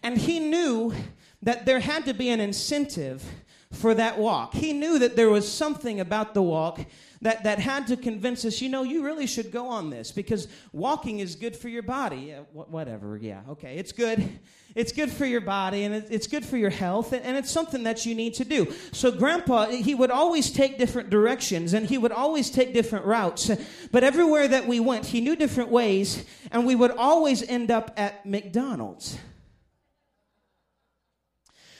And 0.00 0.16
he 0.16 0.38
knew 0.38 0.94
that 1.42 1.66
there 1.66 1.80
had 1.80 2.04
to 2.06 2.14
be 2.14 2.28
an 2.28 2.38
incentive 2.38 3.24
for 3.72 3.94
that 3.94 4.16
walk. 4.16 4.54
He 4.54 4.72
knew 4.72 5.00
that 5.00 5.16
there 5.16 5.28
was 5.28 5.50
something 5.50 5.98
about 5.98 6.34
the 6.34 6.42
walk 6.42 6.86
that, 7.22 7.44
that 7.44 7.58
had 7.58 7.88
to 7.88 7.96
convince 7.96 8.44
us, 8.44 8.60
you 8.60 8.68
know, 8.68 8.84
you 8.84 9.04
really 9.04 9.26
should 9.26 9.50
go 9.50 9.68
on 9.68 9.90
this 9.90 10.12
because 10.12 10.46
walking 10.72 11.18
is 11.18 11.34
good 11.34 11.56
for 11.56 11.68
your 11.68 11.82
body. 11.82 12.28
Yeah, 12.28 12.40
wh- 12.52 12.70
whatever, 12.70 13.16
yeah, 13.16 13.42
okay, 13.50 13.76
it's 13.76 13.92
good. 13.92 14.38
It's 14.74 14.92
good 14.92 15.10
for 15.10 15.24
your 15.24 15.40
body 15.40 15.84
and 15.84 15.94
it's 15.94 16.26
good 16.28 16.44
for 16.44 16.56
your 16.56 16.70
health, 16.70 17.12
and 17.12 17.36
it's 17.36 17.50
something 17.50 17.82
that 17.84 18.06
you 18.06 18.14
need 18.14 18.34
to 18.34 18.44
do. 18.44 18.72
So, 18.92 19.10
Grandpa, 19.10 19.66
he 19.66 19.94
would 19.94 20.10
always 20.10 20.52
take 20.52 20.78
different 20.78 21.10
directions 21.10 21.72
and 21.72 21.86
he 21.86 21.98
would 21.98 22.12
always 22.12 22.50
take 22.50 22.74
different 22.74 23.04
routes. 23.06 23.50
But 23.90 24.04
everywhere 24.04 24.46
that 24.46 24.68
we 24.68 24.78
went, 24.78 25.06
he 25.06 25.20
knew 25.20 25.34
different 25.34 25.70
ways, 25.70 26.24
and 26.52 26.64
we 26.66 26.76
would 26.76 26.92
always 26.92 27.42
end 27.42 27.70
up 27.70 27.92
at 27.96 28.24
McDonald's. 28.24 29.18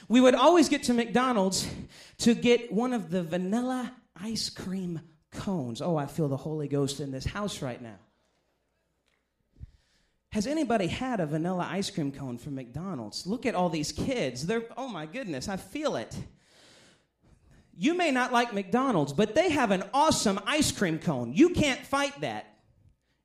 We 0.09 0.19
would 0.19 0.35
always 0.35 0.67
get 0.67 0.83
to 0.83 0.93
McDonald's 0.93 1.69
to 2.19 2.33
get 2.33 2.73
one 2.73 2.93
of 2.93 3.11
the 3.11 3.21
vanilla 3.23 3.93
ice 4.19 4.49
cream 4.49 4.99
cones. 5.31 5.81
Oh, 5.81 5.97
I 5.97 6.05
feel 6.05 6.27
the 6.27 6.37
Holy 6.37 6.67
Ghost 6.67 6.99
in 6.99 7.11
this 7.11 7.25
house 7.25 7.61
right 7.61 7.81
now. 7.81 7.97
Has 10.31 10.45
anybody 10.45 10.87
had 10.87 11.19
a 11.19 11.25
vanilla 11.25 11.67
ice 11.69 11.89
cream 11.89 12.11
cone 12.11 12.37
from 12.37 12.55
McDonald's? 12.55 13.25
Look 13.25 13.45
at 13.45 13.55
all 13.55 13.69
these 13.69 13.91
kids. 13.91 14.45
They're, 14.45 14.63
oh 14.77 14.87
my 14.87 15.07
goodness, 15.07 15.49
I 15.49 15.57
feel 15.57 15.95
it. 15.95 16.15
You 17.75 17.95
may 17.95 18.11
not 18.11 18.31
like 18.31 18.53
McDonald's, 18.53 19.13
but 19.13 19.33
they 19.33 19.49
have 19.49 19.71
an 19.71 19.83
awesome 19.93 20.39
ice 20.45 20.71
cream 20.71 20.99
cone. 20.99 21.33
You 21.33 21.49
can't 21.49 21.79
fight 21.79 22.21
that. 22.21 22.58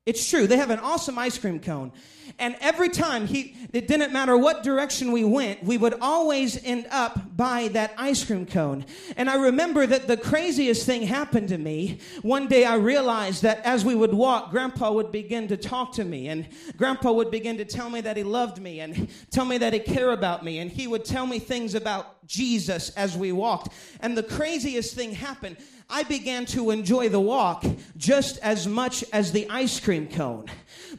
It's 0.05 0.29
true. 0.29 0.45
They 0.45 0.57
have 0.57 0.69
an 0.69 0.79
awesome 0.79 1.17
ice 1.17 1.37
cream 1.37 1.59
cone. 1.59 1.91
And 2.37 2.55
every 2.59 2.89
time 2.89 3.27
he, 3.27 3.55
it 3.71 3.87
didn't 3.87 4.11
matter 4.11 4.37
what 4.37 4.61
direction 4.61 5.11
we 5.11 5.23
went, 5.23 5.63
we 5.63 5.77
would 5.77 5.95
always 5.99 6.63
end 6.63 6.87
up 6.91 7.35
by 7.35 7.69
that 7.69 7.93
ice 7.97 8.23
cream 8.23 8.45
cone. 8.45 8.85
And 9.15 9.29
I 9.29 9.35
remember 9.35 9.85
that 9.87 10.07
the 10.07 10.17
craziest 10.17 10.85
thing 10.85 11.03
happened 11.03 11.49
to 11.49 11.57
me. 11.57 11.99
One 12.21 12.47
day 12.47 12.65
I 12.65 12.75
realized 12.75 13.43
that 13.43 13.61
as 13.65 13.85
we 13.85 13.95
would 13.95 14.13
walk, 14.13 14.51
Grandpa 14.51 14.91
would 14.91 15.11
begin 15.11 15.47
to 15.47 15.57
talk 15.57 15.93
to 15.93 16.03
me. 16.03 16.27
And 16.27 16.47
Grandpa 16.77 17.11
would 17.11 17.31
begin 17.31 17.57
to 17.57 17.65
tell 17.65 17.89
me 17.89 18.01
that 18.01 18.17
he 18.17 18.23
loved 18.23 18.61
me 18.61 18.81
and 18.81 19.09
tell 19.31 19.45
me 19.45 19.57
that 19.59 19.73
he 19.73 19.79
cared 19.79 20.13
about 20.13 20.43
me. 20.43 20.59
And 20.59 20.69
he 20.69 20.87
would 20.87 21.05
tell 21.05 21.25
me 21.25 21.39
things 21.39 21.73
about 21.73 22.14
Jesus 22.25 22.89
as 22.89 23.17
we 23.17 23.31
walked. 23.31 23.73
And 23.99 24.17
the 24.17 24.23
craziest 24.23 24.95
thing 24.95 25.13
happened. 25.13 25.57
I 25.89 26.03
began 26.03 26.45
to 26.47 26.71
enjoy 26.71 27.09
the 27.09 27.19
walk 27.19 27.63
just 27.97 28.39
as 28.39 28.67
much 28.67 29.03
as 29.13 29.31
the 29.31 29.47
ice 29.49 29.79
cream 29.79 30.07
cone. 30.07 30.45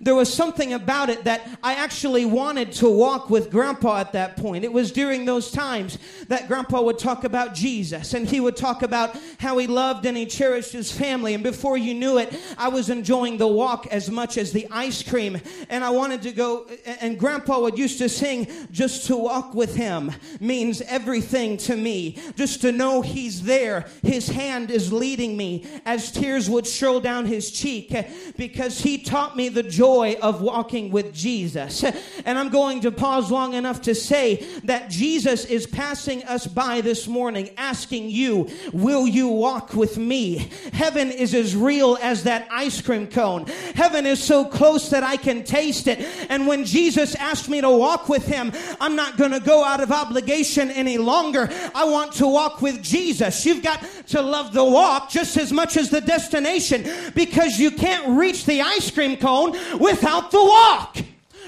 There 0.01 0.15
was 0.15 0.33
something 0.33 0.73
about 0.73 1.11
it 1.11 1.25
that 1.25 1.49
I 1.63 1.75
actually 1.75 2.25
wanted 2.25 2.73
to 2.73 2.89
walk 2.89 3.31
with 3.31 3.51
Grandpa 3.51 3.99
at 3.99 4.13
that 4.13 4.37
point. 4.37 4.65
It 4.65 4.73
was 4.73 4.93
during 4.93 5.25
those 5.25 5.51
times 5.51 5.99
that 6.29 6.49
Grandpa 6.49 6.83
would 6.83 6.99
talk 6.99 7.25
about 7.25 7.55
Jesus 7.55 8.15
and 8.15 8.29
he 8.29 8.41
would 8.41 8.57
talk 8.57 8.83
about 8.83 9.17
how 9.39 9.59
he 9.59 9.67
loved 9.67 10.07
and 10.07 10.17
he 10.17 10.27
cherished 10.27 10.73
his 10.73 10.93
family. 10.93 11.35
And 11.35 11.43
before 11.43 11.77
you 11.77 11.95
knew 11.95 12.19
it, 12.19 12.39
I 12.59 12.69
was 12.69 12.91
enjoying 12.91 13.39
the 13.39 13.47
walk 13.47 13.87
as 13.91 14.11
much 14.11 14.37
as 14.39 14.53
the 14.53 14.67
ice 14.71 15.03
cream. 15.03 15.41
And 15.69 15.85
I 15.85 15.91
wanted 15.91 16.23
to 16.23 16.33
go, 16.33 16.67
and 17.01 17.19
Grandpa 17.19 17.61
would 17.61 17.79
used 17.79 17.99
to 17.99 18.09
sing, 18.09 18.49
Just 18.71 19.07
to 19.07 19.17
walk 19.17 19.55
with 19.55 19.77
him 19.77 20.13
means 20.41 20.81
everything 20.83 21.57
to 21.59 21.77
me. 21.77 22.19
Just 22.37 22.61
to 22.63 22.73
know 22.73 23.03
he's 23.03 23.43
there. 23.43 23.87
His 24.03 24.29
hand 24.29 24.71
is 24.71 24.93
leading 24.93 25.37
me 25.37 25.67
as 25.85 26.11
tears 26.13 26.51
would 26.51 26.67
stroll 26.67 27.01
down 27.01 27.27
his 27.27 27.51
cheek 27.51 27.95
because 28.37 28.81
he 28.81 28.99
taught 28.99 29.37
me 29.37 29.49
the 29.49 29.63
joy 29.63 29.86
of 29.87 30.41
walking 30.41 30.91
with 30.91 31.15
Jesus. 31.15 31.85
And 32.25 32.39
I'm 32.39 32.49
going 32.49 32.81
to 32.81 32.91
pause 32.91 33.31
long 33.31 33.55
enough 33.55 33.83
to 33.83 33.95
say 33.95 34.45
that 34.65 34.91
Jesus 34.91 35.45
is 35.45 35.65
passing 35.65 36.25
us 36.25 36.45
by 36.45 36.81
this 36.81 37.07
morning 37.07 37.51
asking 37.57 38.11
you, 38.11 38.49
Will 38.73 39.07
you 39.07 39.29
walk 39.29 39.75
with 39.75 39.97
me? 39.97 40.51
Heaven 40.73 41.13
is 41.13 41.35
as 41.35 41.55
real 41.55 41.99
as 42.03 42.25
that 42.25 42.49
ice 42.51 42.81
cream 42.81 43.07
cone. 43.07 43.47
Heaven 43.77 44.07
is 44.07 44.21
so 44.21 44.45
close 44.45 44.91
that 44.91 45.05
I 45.05 45.17
can 45.17 45.45
taste 45.45 45.87
it. 45.87 46.01
And 46.29 46.49
when 46.49 46.65
Jesus 46.65 47.15
asked 47.15 47.49
me 47.49 47.61
to 47.61 47.71
walk 47.71 48.09
with 48.09 48.27
him, 48.27 48.51
I'm 48.81 48.97
not 48.97 49.17
going 49.17 49.33
to 49.33 49.41
go 49.41 49.63
out 49.63 49.81
of 49.81 49.93
obligation 49.93 50.71
any 50.73 50.99
longer. 50.99 51.49
I 51.75 51.85
want 51.85 52.15
to 52.15 52.27
walk 52.27 52.61
with 52.61 52.83
Jesus. 52.83 53.47
You've 53.47 53.63
got 53.63 53.87
to 54.09 54.23
love 54.23 54.53
the 54.53 54.65
walk 54.65 55.11
just 55.11 55.37
as 55.37 55.53
much 55.53 55.77
as 55.77 55.91
the 55.91 56.01
destination 56.01 56.87
because 57.15 57.59
you 57.59 57.71
can't 57.71 58.19
reach 58.19 58.45
the 58.45 58.61
ice 58.61 58.91
cream 58.91 59.17
cone 59.17 59.53
without 59.79 60.31
the 60.31 60.43
walk. 60.43 60.99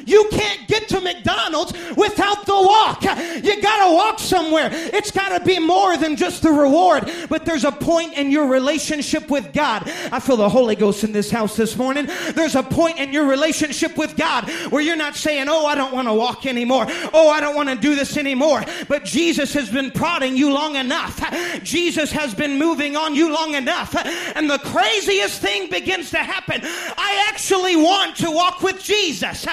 You 0.09 0.27
can't 0.31 0.67
get 0.67 0.88
to 0.88 1.00
McDonald's 1.00 1.73
without 1.97 2.47
the 2.47 2.55
walk. 2.55 3.03
You 3.03 3.61
gotta 3.61 3.95
walk 3.95 4.19
somewhere. 4.19 4.71
It's 4.73 5.11
gotta 5.11 5.45
be 5.45 5.59
more 5.59 5.97
than 5.97 6.17
just 6.17 6.43
the 6.43 6.50
reward, 6.50 7.11
but 7.29 7.45
there's 7.45 7.65
a 7.65 7.73
point 7.73 8.15
in 8.15 8.31
your 8.31 8.47
relationship 8.47 9.29
with 9.29 9.53
God. 9.53 9.91
I 10.11 10.21
feel 10.21 10.37
the 10.37 10.49
Holy 10.49 10.77
Ghost 10.77 11.05
in 11.05 11.12
this 11.12 11.31
house 11.31 11.57
this 11.57 11.77
morning. 11.77 12.07
There's 12.35 12.55
a 12.55 12.62
point 12.62 12.99
in 12.99 13.12
your 13.12 13.27
relationship 13.27 13.97
with 13.97 14.17
God 14.17 14.49
where 14.71 14.83
you're 14.83 14.97
not 14.97 15.15
saying, 15.15 15.49
Oh, 15.49 15.67
I 15.67 15.75
don't 15.75 15.93
wanna 15.93 16.15
walk 16.15 16.47
anymore. 16.47 16.87
Oh, 17.12 17.29
I 17.29 17.41
don't 17.41 17.55
wanna 17.55 17.77
do 17.77 17.95
this 17.95 18.17
anymore. 18.17 18.65
But 18.88 19.05
Jesus 19.05 19.53
has 19.53 19.69
been 19.71 19.91
prodding 19.91 20.37
you 20.37 20.53
long 20.53 20.77
enough. 20.77 21.23
Jesus 21.62 22.11
has 22.12 22.35
been 22.35 22.59
moving 22.59 22.97
on 22.97 23.15
you 23.15 23.33
long 23.33 23.55
enough. 23.55 23.95
And 24.35 24.49
the 24.49 24.59
craziest 24.59 25.41
thing 25.41 25.69
begins 25.69 26.11
to 26.11 26.19
happen. 26.19 26.61
I 26.65 27.27
actually 27.29 27.77
want 27.77 28.17
to 28.17 28.31
walk 28.31 28.62
with 28.62 28.83
Jesus. 28.83 29.47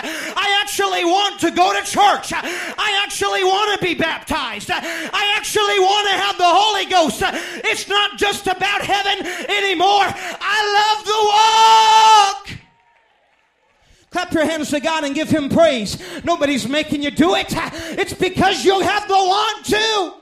Actually 0.62 1.06
want 1.06 1.40
to 1.42 1.52
go 1.52 1.74
to 1.74 1.80
church. 1.86 2.34
I 2.34 3.02
actually 3.04 3.44
want 3.44 3.80
to 3.80 3.86
be 3.86 3.94
baptized. 3.96 4.70
I 4.72 5.34
actually 5.38 5.80
want 5.80 6.10
to 6.10 6.16
have 6.18 6.38
the 6.38 6.44
Holy 6.48 6.86
Ghost. 6.86 7.22
It's 7.66 7.88
not 7.88 8.18
just 8.18 8.48
about 8.48 8.82
heaven 8.82 9.26
anymore. 9.50 10.06
I 10.08 10.60
love 10.80 11.06
the 11.06 12.52
walk. 12.52 12.60
Clap 14.10 14.34
your 14.34 14.46
hands 14.46 14.70
to 14.70 14.80
God 14.80 15.04
and 15.04 15.14
give 15.14 15.30
Him 15.30 15.50
praise. 15.50 16.02
Nobody's 16.24 16.68
making 16.68 17.04
you 17.04 17.12
do 17.12 17.36
it. 17.36 17.48
It's 17.98 18.14
because 18.14 18.64
you 18.64 18.80
have 18.80 19.08
the 19.08 19.14
want 19.14 19.66
to. 19.66 20.14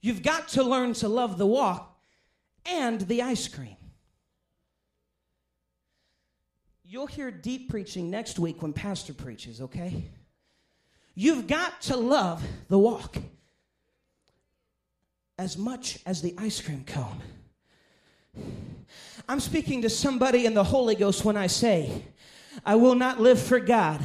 You've 0.00 0.22
got 0.22 0.48
to 0.48 0.62
learn 0.62 0.92
to 0.94 1.08
love 1.08 1.38
the 1.38 1.46
walk 1.46 1.93
and 2.66 3.00
the 3.02 3.22
ice 3.22 3.48
cream. 3.48 3.76
You'll 6.84 7.06
hear 7.06 7.30
deep 7.30 7.70
preaching 7.70 8.10
next 8.10 8.38
week 8.38 8.62
when 8.62 8.72
Pastor 8.72 9.14
preaches, 9.14 9.60
okay? 9.60 10.04
You've 11.14 11.46
got 11.46 11.80
to 11.82 11.96
love 11.96 12.42
the 12.68 12.78
walk 12.78 13.16
as 15.38 15.56
much 15.56 15.98
as 16.06 16.22
the 16.22 16.34
ice 16.38 16.60
cream 16.60 16.84
cone. 16.84 17.20
I'm 19.28 19.40
speaking 19.40 19.82
to 19.82 19.90
somebody 19.90 20.46
in 20.46 20.54
the 20.54 20.64
Holy 20.64 20.94
Ghost 20.94 21.24
when 21.24 21.36
I 21.36 21.46
say, 21.46 22.04
I 22.64 22.76
will 22.76 22.94
not 22.94 23.20
live 23.20 23.40
for 23.40 23.58
God 23.58 24.00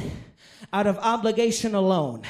out 0.72 0.86
of 0.86 0.98
obligation 0.98 1.74
alone. 1.74 2.22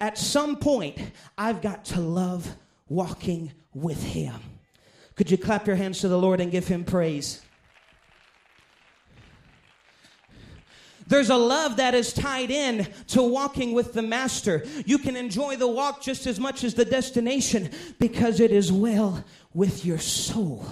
At 0.00 0.18
some 0.18 0.56
point, 0.56 0.98
I've 1.38 1.62
got 1.62 1.84
to 1.86 2.00
love 2.00 2.54
walking 2.88 3.52
with 3.72 4.02
Him. 4.02 4.34
Could 5.22 5.30
you 5.30 5.38
clap 5.38 5.68
your 5.68 5.76
hands 5.76 6.00
to 6.00 6.08
the 6.08 6.18
Lord 6.18 6.40
and 6.40 6.50
give 6.50 6.66
him 6.66 6.82
praise? 6.82 7.42
There's 11.06 11.30
a 11.30 11.36
love 11.36 11.76
that 11.76 11.94
is 11.94 12.12
tied 12.12 12.50
in 12.50 12.88
to 13.06 13.22
walking 13.22 13.72
with 13.72 13.92
the 13.92 14.02
master. 14.02 14.64
You 14.84 14.98
can 14.98 15.14
enjoy 15.14 15.54
the 15.54 15.68
walk 15.68 16.02
just 16.02 16.26
as 16.26 16.40
much 16.40 16.64
as 16.64 16.74
the 16.74 16.84
destination 16.84 17.70
because 18.00 18.40
it 18.40 18.50
is 18.50 18.72
well 18.72 19.22
with 19.54 19.84
your 19.84 19.98
soul. 19.98 20.66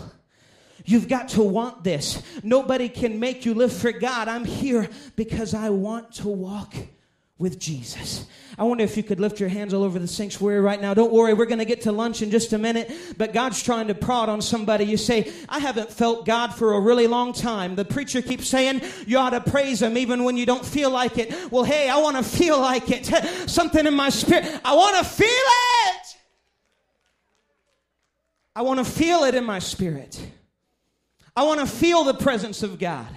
You've 0.84 1.06
got 1.06 1.28
to 1.28 1.44
want 1.44 1.84
this. 1.84 2.20
Nobody 2.42 2.88
can 2.88 3.20
make 3.20 3.46
you 3.46 3.54
live 3.54 3.72
for 3.72 3.92
God. 3.92 4.26
I'm 4.26 4.44
here 4.44 4.88
because 5.14 5.54
I 5.54 5.70
want 5.70 6.10
to 6.14 6.28
walk 6.28 6.74
with 7.40 7.58
Jesus. 7.58 8.26
I 8.58 8.64
wonder 8.64 8.84
if 8.84 8.96
you 8.98 9.02
could 9.02 9.18
lift 9.18 9.40
your 9.40 9.48
hands 9.48 9.72
all 9.72 9.82
over 9.82 9.98
the 9.98 10.06
sanctuary 10.06 10.60
right 10.60 10.80
now. 10.80 10.92
Don't 10.92 11.10
worry, 11.10 11.32
we're 11.32 11.46
going 11.46 11.60
to 11.60 11.64
get 11.64 11.80
to 11.82 11.92
lunch 11.92 12.20
in 12.20 12.30
just 12.30 12.52
a 12.52 12.58
minute, 12.58 12.92
but 13.16 13.32
God's 13.32 13.62
trying 13.62 13.88
to 13.88 13.94
prod 13.94 14.28
on 14.28 14.42
somebody. 14.42 14.84
You 14.84 14.98
say, 14.98 15.32
I 15.48 15.58
haven't 15.58 15.90
felt 15.90 16.26
God 16.26 16.54
for 16.54 16.74
a 16.74 16.80
really 16.80 17.06
long 17.06 17.32
time. 17.32 17.74
The 17.74 17.86
preacher 17.86 18.20
keeps 18.20 18.46
saying, 18.46 18.82
you 19.06 19.16
ought 19.16 19.30
to 19.30 19.40
praise 19.40 19.80
Him 19.80 19.96
even 19.96 20.24
when 20.24 20.36
you 20.36 20.44
don't 20.44 20.64
feel 20.64 20.90
like 20.90 21.16
it. 21.16 21.50
Well, 21.50 21.64
hey, 21.64 21.88
I 21.88 21.96
want 21.96 22.18
to 22.18 22.22
feel 22.22 22.60
like 22.60 22.90
it. 22.90 23.06
Something 23.48 23.86
in 23.86 23.94
my 23.94 24.10
spirit. 24.10 24.60
I 24.62 24.74
want 24.74 24.98
to 24.98 25.04
feel 25.04 25.26
it. 25.26 26.16
I 28.54 28.60
want 28.62 28.78
to 28.78 28.84
feel 28.84 29.24
it 29.24 29.34
in 29.34 29.44
my 29.44 29.60
spirit. 29.60 30.20
I 31.34 31.44
want 31.44 31.60
to 31.60 31.66
feel 31.66 32.04
the 32.04 32.14
presence 32.14 32.62
of 32.62 32.78
God. 32.78 33.08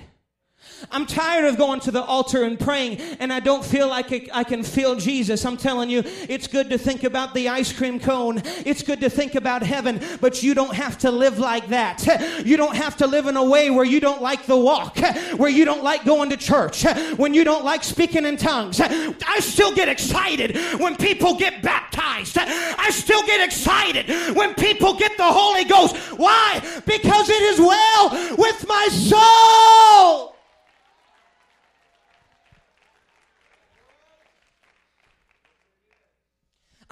I'm 0.92 1.06
tired 1.06 1.46
of 1.46 1.58
going 1.58 1.80
to 1.82 1.92
the 1.92 2.04
altar 2.04 2.44
and 2.44 2.60
praying 2.60 3.00
and 3.20 3.32
I 3.32 3.40
don't 3.40 3.64
feel 3.64 3.88
like 3.88 4.30
I 4.34 4.44
can 4.44 4.64
feel 4.64 4.96
Jesus. 4.96 5.46
I'm 5.46 5.58
telling 5.58 5.90
you, 5.90 6.04
it's 6.06 6.48
good 6.48 6.70
to 6.70 6.78
think 6.78 7.04
about 7.04 7.34
the 7.34 7.50
ice 7.50 7.72
cream 7.72 8.00
cone. 8.00 8.42
It's 8.66 8.84
good 8.84 9.02
to 9.02 9.10
think 9.10 9.36
about 9.36 9.64
heaven, 9.64 10.02
but 10.22 10.44
you 10.44 10.54
don't 10.54 10.74
have 10.74 10.98
to 11.00 11.12
live 11.12 11.40
like 11.40 11.68
that. 11.70 12.06
You 12.46 12.58
don't 12.58 12.76
have 12.76 12.98
to 12.98 13.08
live 13.08 13.28
in 13.28 13.38
a 13.38 13.44
way 13.44 13.70
where 13.70 13.86
you 13.86 14.00
don't 14.00 14.22
like 14.22 14.46
the 14.46 14.58
walk, 14.58 14.98
where 15.38 15.50
you 15.50 15.66
don't 15.66 15.84
like 15.84 16.06
going 16.06 16.30
to 16.30 16.38
church, 16.38 16.84
when 17.18 17.34
you 17.34 17.44
don't 17.44 17.64
like 17.64 17.84
speaking 17.84 18.26
in 18.26 18.38
tongues. 18.38 18.80
I 18.82 19.40
still 19.40 19.74
get 19.74 19.90
excited 19.90 20.58
when 20.80 20.96
people 20.96 21.36
get 21.36 21.62
baptized. 21.62 22.38
I 22.38 22.90
still 22.92 23.24
get 23.24 23.44
excited 23.44 24.10
when 24.36 24.54
people 24.56 24.96
get 24.96 25.18
the 25.18 25.24
Holy 25.24 25.64
Ghost. 25.64 25.96
Why? 26.18 26.62
Because 26.86 27.30
it 27.30 27.42
is 27.42 27.60
well 27.60 28.36
with 28.38 28.66
my 28.68 28.88
soul. 28.92 29.53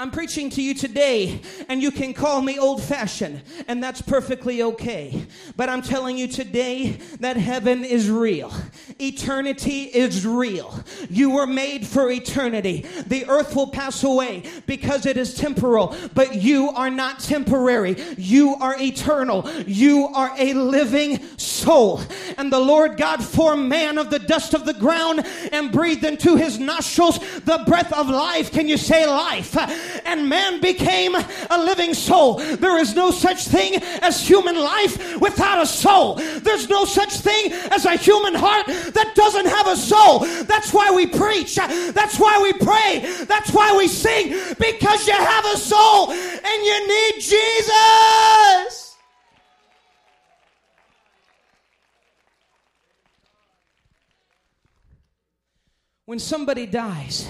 I'm 0.01 0.09
preaching 0.09 0.49
to 0.51 0.63
you 0.63 0.73
today, 0.73 1.41
and 1.69 1.79
you 1.79 1.91
can 1.91 2.15
call 2.15 2.41
me 2.41 2.57
old 2.57 2.81
fashioned, 2.81 3.43
and 3.67 3.83
that's 3.83 4.01
perfectly 4.01 4.63
okay. 4.63 5.27
But 5.55 5.69
I'm 5.69 5.83
telling 5.83 6.17
you 6.17 6.27
today 6.27 6.97
that 7.19 7.37
heaven 7.37 7.85
is 7.85 8.09
real, 8.09 8.51
eternity 8.99 9.83
is 9.83 10.25
real. 10.25 10.83
You 11.07 11.29
were 11.29 11.45
made 11.45 11.85
for 11.85 12.09
eternity. 12.09 12.83
The 13.05 13.29
earth 13.29 13.55
will 13.55 13.67
pass 13.67 14.03
away 14.03 14.41
because 14.65 15.05
it 15.05 15.17
is 15.17 15.35
temporal, 15.35 15.95
but 16.15 16.33
you 16.33 16.69
are 16.69 16.89
not 16.89 17.19
temporary. 17.19 17.95
You 18.17 18.55
are 18.55 18.75
eternal. 18.81 19.47
You 19.67 20.07
are 20.07 20.33
a 20.35 20.55
living 20.55 21.19
soul. 21.37 22.01
And 22.39 22.51
the 22.51 22.59
Lord 22.59 22.97
God 22.97 23.23
formed 23.23 23.69
man 23.69 23.99
of 23.99 24.09
the 24.09 24.17
dust 24.17 24.55
of 24.55 24.65
the 24.65 24.73
ground 24.73 25.23
and 25.51 25.71
breathed 25.71 26.03
into 26.03 26.37
his 26.37 26.57
nostrils 26.57 27.19
the 27.41 27.63
breath 27.67 27.93
of 27.93 28.09
life. 28.09 28.51
Can 28.51 28.67
you 28.67 28.77
say 28.77 29.05
life? 29.05 29.55
And 30.05 30.27
man 30.27 30.61
became 30.61 31.15
a 31.15 31.57
living 31.57 31.93
soul. 31.93 32.35
There 32.35 32.77
is 32.77 32.95
no 32.95 33.11
such 33.11 33.47
thing 33.47 33.81
as 34.01 34.25
human 34.25 34.55
life 34.55 35.19
without 35.19 35.61
a 35.61 35.65
soul. 35.65 36.15
There's 36.15 36.69
no 36.69 36.85
such 36.85 37.13
thing 37.13 37.51
as 37.71 37.85
a 37.85 37.95
human 37.95 38.35
heart 38.35 38.67
that 38.67 39.13
doesn't 39.15 39.47
have 39.47 39.67
a 39.67 39.75
soul. 39.75 40.19
That's 40.43 40.73
why 40.73 40.91
we 40.91 41.07
preach. 41.07 41.55
That's 41.55 42.19
why 42.19 42.39
we 42.41 42.53
pray. 42.53 43.25
That's 43.25 43.51
why 43.51 43.75
we 43.77 43.87
sing 43.87 44.29
because 44.59 45.07
you 45.07 45.13
have 45.13 45.45
a 45.45 45.57
soul 45.57 46.11
and 46.11 46.63
you 46.63 46.87
need 46.87 47.13
Jesus. 47.21 48.91
When 56.05 56.19
somebody 56.19 56.65
dies, 56.65 57.25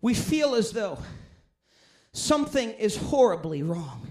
we 0.00 0.14
feel 0.14 0.54
as 0.54 0.72
though 0.72 0.98
something 2.12 2.70
is 2.70 2.96
horribly 2.96 3.62
wrong. 3.62 4.06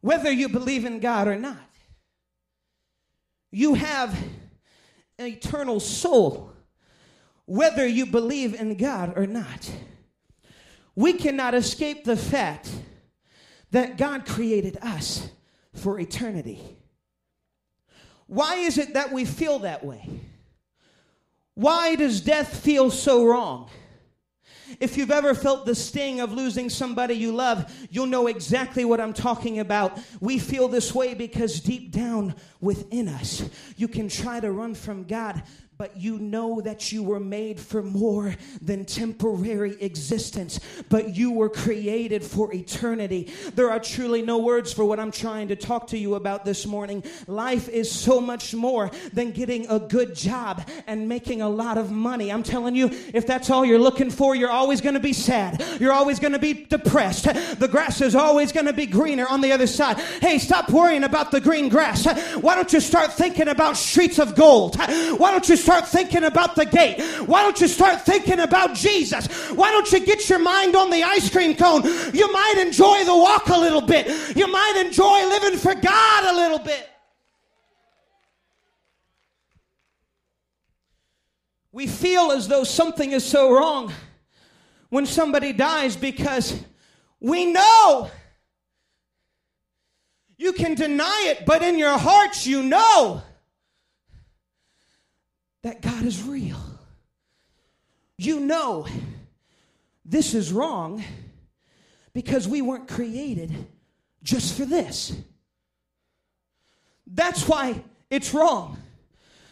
Whether 0.00 0.30
you 0.30 0.48
believe 0.48 0.84
in 0.84 1.00
God 1.00 1.28
or 1.28 1.36
not, 1.36 1.56
you 3.50 3.74
have 3.74 4.16
an 5.18 5.26
eternal 5.26 5.80
soul, 5.80 6.52
whether 7.46 7.86
you 7.86 8.06
believe 8.06 8.54
in 8.54 8.76
God 8.76 9.14
or 9.16 9.26
not. 9.26 9.70
We 10.96 11.14
cannot 11.14 11.54
escape 11.54 12.04
the 12.04 12.16
fact 12.16 12.70
that 13.70 13.96
God 13.96 14.26
created 14.26 14.78
us 14.82 15.28
for 15.72 15.98
eternity. 15.98 16.60
Why 18.26 18.56
is 18.56 18.78
it 18.78 18.94
that 18.94 19.12
we 19.12 19.24
feel 19.24 19.60
that 19.60 19.84
way? 19.84 20.08
Why 21.54 21.94
does 21.94 22.20
death 22.20 22.56
feel 22.56 22.90
so 22.90 23.24
wrong? 23.24 23.70
If 24.80 24.96
you've 24.96 25.10
ever 25.10 25.34
felt 25.34 25.66
the 25.66 25.74
sting 25.74 26.20
of 26.20 26.32
losing 26.32 26.70
somebody 26.70 27.14
you 27.14 27.32
love, 27.32 27.72
you'll 27.90 28.06
know 28.06 28.26
exactly 28.26 28.84
what 28.84 29.00
I'm 29.00 29.12
talking 29.12 29.58
about. 29.58 29.98
We 30.20 30.38
feel 30.38 30.68
this 30.68 30.94
way 30.94 31.14
because 31.14 31.60
deep 31.60 31.90
down 31.90 32.34
within 32.60 33.08
us, 33.08 33.48
you 33.76 33.88
can 33.88 34.08
try 34.08 34.40
to 34.40 34.50
run 34.50 34.74
from 34.74 35.04
God, 35.04 35.42
but 35.76 35.96
you 35.96 36.18
know 36.18 36.60
that 36.60 36.92
you 36.92 37.02
were 37.02 37.20
made 37.20 37.58
for 37.58 37.82
more 37.82 38.34
than 38.62 38.84
temporary 38.84 39.76
existence, 39.80 40.60
but 40.88 41.16
you 41.16 41.32
were 41.32 41.48
created 41.48 42.22
for 42.22 42.52
eternity. 42.54 43.32
There 43.54 43.70
are 43.70 43.80
truly 43.80 44.22
no 44.22 44.38
words 44.38 44.72
for 44.72 44.84
what 44.84 45.00
I'm 45.00 45.10
trying 45.10 45.48
to 45.48 45.56
talk 45.56 45.88
to 45.88 45.98
you 45.98 46.14
about 46.14 46.44
this 46.44 46.66
morning. 46.66 47.02
Life 47.26 47.68
is 47.68 47.90
so 47.90 48.20
much 48.20 48.54
more 48.54 48.90
than 49.12 49.32
getting 49.32 49.66
a 49.68 49.80
good 49.80 50.14
job 50.14 50.68
and 50.86 51.08
making 51.08 51.42
a 51.42 51.48
lot 51.48 51.76
of 51.76 51.90
money. 51.90 52.30
I'm 52.30 52.42
telling 52.42 52.76
you, 52.76 52.90
if 53.12 53.26
that's 53.26 53.50
all 53.50 53.64
you're 53.64 53.78
looking 53.78 54.10
for, 54.10 54.34
you're 54.34 54.50
always 54.50 54.80
going 54.80 54.94
to 54.94 55.00
be 55.00 55.12
sad. 55.12 55.64
You're 55.80 55.92
always 55.92 56.20
going 56.20 56.34
to 56.34 56.38
be 56.38 56.52
depressed. 56.52 57.24
The 57.24 57.68
grass 57.70 58.00
is 58.00 58.14
always 58.14 58.52
going 58.52 58.66
to 58.66 58.72
be 58.72 58.86
greener 58.86 59.26
on 59.26 59.40
the 59.40 59.52
other 59.52 59.66
side. 59.66 59.98
Hey, 59.98 60.38
stop 60.38 60.70
worrying 60.70 61.04
about 61.04 61.30
the 61.30 61.40
green 61.40 61.68
grass. 61.68 62.06
Why 62.36 62.54
don't 62.54 62.72
you 62.72 62.80
start 62.80 63.12
thinking 63.12 63.48
about 63.48 63.76
streets 63.76 64.18
of 64.18 64.36
gold? 64.36 64.76
Why 64.76 65.30
don't 65.30 65.48
you 65.48 65.56
start 65.64 65.88
thinking 65.88 66.24
about 66.24 66.54
the 66.54 66.66
gate? 66.66 67.00
Why 67.26 67.42
don't 67.42 67.58
you 67.60 67.68
start 67.68 68.02
thinking 68.02 68.40
about 68.40 68.74
Jesus? 68.74 69.26
Why 69.50 69.70
don't 69.72 69.90
you 69.90 70.00
get 70.04 70.28
your 70.28 70.38
mind 70.38 70.76
on 70.76 70.90
the 70.90 71.02
ice 71.02 71.30
cream 71.30 71.56
cone? 71.56 71.82
You 72.12 72.30
might 72.32 72.56
enjoy 72.58 73.04
the 73.04 73.16
walk 73.16 73.48
a 73.48 73.58
little 73.58 73.80
bit. 73.80 74.36
You 74.36 74.46
might 74.46 74.82
enjoy 74.84 75.26
living 75.28 75.58
for 75.58 75.74
God 75.74 76.24
a 76.24 76.36
little 76.36 76.58
bit. 76.58 76.90
We 81.72 81.86
feel 81.86 82.30
as 82.30 82.46
though 82.46 82.62
something 82.62 83.10
is 83.12 83.24
so 83.24 83.52
wrong 83.52 83.92
when 84.90 85.06
somebody 85.06 85.52
dies 85.52 85.96
because 85.96 86.62
we 87.20 87.46
know. 87.46 88.10
You 90.36 90.52
can 90.52 90.74
deny 90.74 91.24
it, 91.28 91.46
but 91.46 91.62
in 91.62 91.78
your 91.78 91.96
hearts, 91.96 92.46
you 92.46 92.62
know 92.62 93.22
that 95.64 95.80
God 95.80 96.04
is 96.04 96.22
real. 96.22 96.60
You 98.18 98.38
know 98.38 98.86
this 100.04 100.34
is 100.34 100.52
wrong 100.52 101.02
because 102.12 102.46
we 102.46 102.60
weren't 102.60 102.86
created 102.86 103.50
just 104.22 104.56
for 104.58 104.66
this. 104.66 105.16
That's 107.06 107.48
why 107.48 107.82
it's 108.10 108.34
wrong 108.34 108.76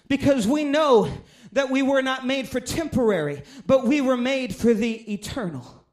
because 0.07 0.47
we 0.47 0.65
know 0.65 1.11
that 1.53 1.71
we 1.71 1.81
were 1.81 2.03
not 2.03 2.27
made 2.27 2.47
for 2.47 2.61
temporary, 2.61 3.43
but 3.67 3.87
we 3.87 4.03
were 4.03 4.17
made 4.17 4.55
for 4.55 4.75
the 4.75 5.13
eternal. 5.15 5.87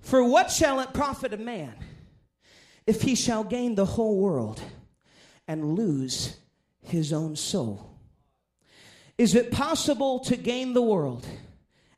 For 0.00 0.22
what 0.22 0.50
shall 0.50 0.80
it 0.80 0.92
profit 0.92 1.32
a 1.32 1.38
man 1.38 1.74
if 2.86 3.00
he 3.00 3.14
shall 3.14 3.42
gain 3.42 3.74
the 3.74 3.86
whole 3.86 4.18
world 4.18 4.60
and 5.48 5.76
lose 5.76 6.36
his 6.82 7.10
own 7.10 7.36
soul? 7.36 7.91
Is 9.22 9.36
it 9.36 9.52
possible 9.52 10.18
to 10.24 10.36
gain 10.36 10.72
the 10.72 10.82
world 10.82 11.24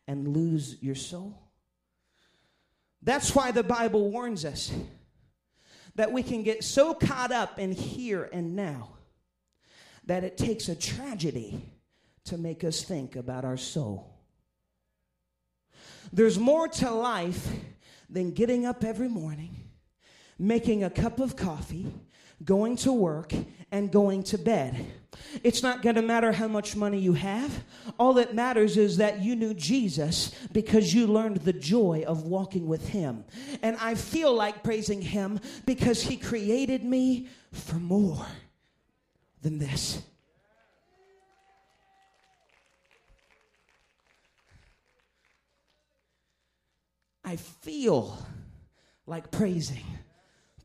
and 0.06 0.28
lose 0.28 0.76
your 0.82 0.94
soul? 0.94 1.40
That's 3.00 3.34
why 3.34 3.50
the 3.50 3.62
Bible 3.62 4.10
warns 4.10 4.44
us 4.44 4.70
that 5.94 6.12
we 6.12 6.22
can 6.22 6.42
get 6.42 6.62
so 6.62 6.92
caught 6.92 7.32
up 7.32 7.58
in 7.58 7.72
here 7.72 8.28
and 8.30 8.54
now 8.54 8.90
that 10.04 10.22
it 10.22 10.36
takes 10.36 10.68
a 10.68 10.76
tragedy 10.76 11.62
to 12.26 12.36
make 12.36 12.62
us 12.62 12.82
think 12.82 13.16
about 13.16 13.46
our 13.46 13.56
soul. 13.56 14.14
There's 16.12 16.38
more 16.38 16.68
to 16.68 16.90
life 16.90 17.48
than 18.10 18.32
getting 18.32 18.66
up 18.66 18.84
every 18.84 19.08
morning, 19.08 19.56
making 20.38 20.84
a 20.84 20.90
cup 20.90 21.20
of 21.20 21.36
coffee, 21.36 21.86
going 22.42 22.76
to 22.76 22.92
work, 22.92 23.32
and 23.74 23.90
going 23.90 24.22
to 24.22 24.38
bed. 24.38 24.86
It's 25.42 25.60
not 25.60 25.82
going 25.82 25.96
to 25.96 26.02
matter 26.02 26.30
how 26.30 26.46
much 26.46 26.76
money 26.76 27.00
you 27.00 27.14
have. 27.14 27.64
All 27.98 28.12
that 28.14 28.32
matters 28.32 28.76
is 28.76 28.98
that 28.98 29.20
you 29.20 29.34
knew 29.34 29.52
Jesus 29.52 30.32
because 30.52 30.94
you 30.94 31.08
learned 31.08 31.38
the 31.38 31.52
joy 31.52 32.04
of 32.06 32.22
walking 32.22 32.68
with 32.68 32.88
Him. 32.90 33.24
And 33.62 33.76
I 33.78 33.96
feel 33.96 34.32
like 34.32 34.62
praising 34.62 35.02
Him 35.02 35.40
because 35.66 36.02
He 36.02 36.16
created 36.16 36.84
me 36.84 37.26
for 37.50 37.74
more 37.74 38.24
than 39.42 39.58
this. 39.58 40.00
I 47.24 47.34
feel 47.34 48.24
like 49.04 49.32
praising, 49.32 49.84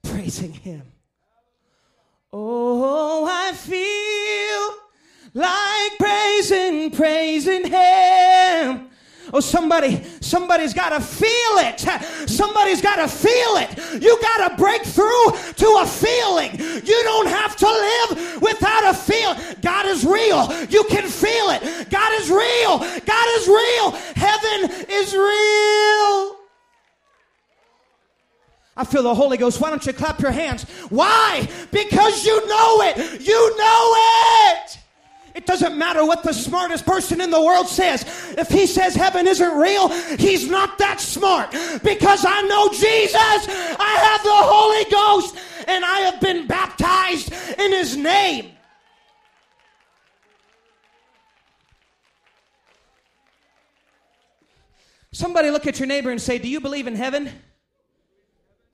praising 0.04 0.52
Him. 0.52 0.84
Oh, 2.32 3.26
I 3.28 3.54
feel 3.54 4.76
like 5.34 5.98
praising, 5.98 6.92
praising 6.92 7.64
Him. 7.66 8.90
Oh, 9.32 9.40
somebody, 9.40 10.04
somebody's 10.22 10.74
got 10.74 10.90
to 10.90 11.00
feel 11.02 11.30
it. 11.30 11.80
Somebody's 12.30 12.82
got 12.82 12.96
to 12.98 13.08
feel 13.08 13.58
it. 13.58 14.02
You 14.02 14.20
got 14.22 14.50
to 14.50 14.58
break 14.58 14.84
through 14.84 15.32
to 15.56 15.80
a 15.82 15.86
feeling. 15.86 16.52
You 16.60 17.04
don't 17.04 17.28
have 17.28 17.56
to 17.58 17.68
live 17.68 18.42
without 18.42 18.90
a 18.90 18.94
feel. 18.94 19.36
God 19.62 19.86
is 19.88 20.06
real. 20.06 20.52
You 20.66 20.84
can 20.86 21.08
feel 21.08 21.50
it. 21.50 21.90
God 21.90 22.22
is 22.22 22.30
real. 22.30 22.80
God 22.80 23.28
is 23.38 23.48
real. 23.48 23.92
Heaven 24.16 24.86
is 24.90 25.14
real. 25.16 25.99
I 28.80 28.86
feel 28.86 29.04
the 29.04 29.14
Holy 29.14 29.36
Ghost. 29.36 29.60
Why 29.60 29.72
don't 29.72 29.86
you 29.86 29.92
clap 29.92 30.22
your 30.22 30.32
hands? 30.32 30.64
Why? 30.88 31.46
Because 31.70 32.26
you 32.26 32.48
know 32.48 32.82
it. 32.84 33.20
You 33.20 33.58
know 33.58 33.96
it. 34.54 34.80
It 35.36 35.46
doesn't 35.46 35.78
matter 35.78 36.06
what 36.06 36.24
the 36.24 36.32
smartest 36.32 36.86
person 36.86 37.20
in 37.20 37.30
the 37.30 37.42
world 37.42 37.68
says. 37.68 38.06
If 38.38 38.48
he 38.48 38.66
says 38.66 38.96
heaven 38.96 39.28
isn't 39.28 39.58
real, 39.58 39.90
he's 40.18 40.50
not 40.50 40.78
that 40.78 41.02
smart. 41.02 41.52
Because 41.84 42.24
I 42.26 42.42
know 42.44 42.70
Jesus, 42.70 43.18
I 43.18 43.98
have 44.02 44.24
the 44.24 44.30
Holy 44.32 44.90
Ghost, 44.90 45.36
and 45.68 45.84
I 45.84 46.00
have 46.00 46.22
been 46.22 46.48
baptized 46.48 47.34
in 47.60 47.74
his 47.74 47.98
name. 47.98 48.52
Somebody 55.12 55.52
look 55.52 55.68
at 55.68 55.80
your 55.80 55.88
neighbor 55.88 56.12
and 56.12 56.22
say, 56.22 56.38
Do 56.38 56.48
you 56.48 56.62
believe 56.62 56.88
in 56.88 56.96
heaven? 56.96 57.30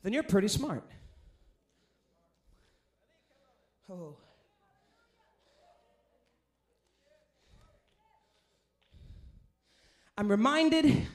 Then 0.05 0.13
you're 0.13 0.21
pretty 0.21 0.49
smart. 0.49 0.83
Oh. 3.89 4.17
I'm 10.15 10.29
reminded 10.29 11.07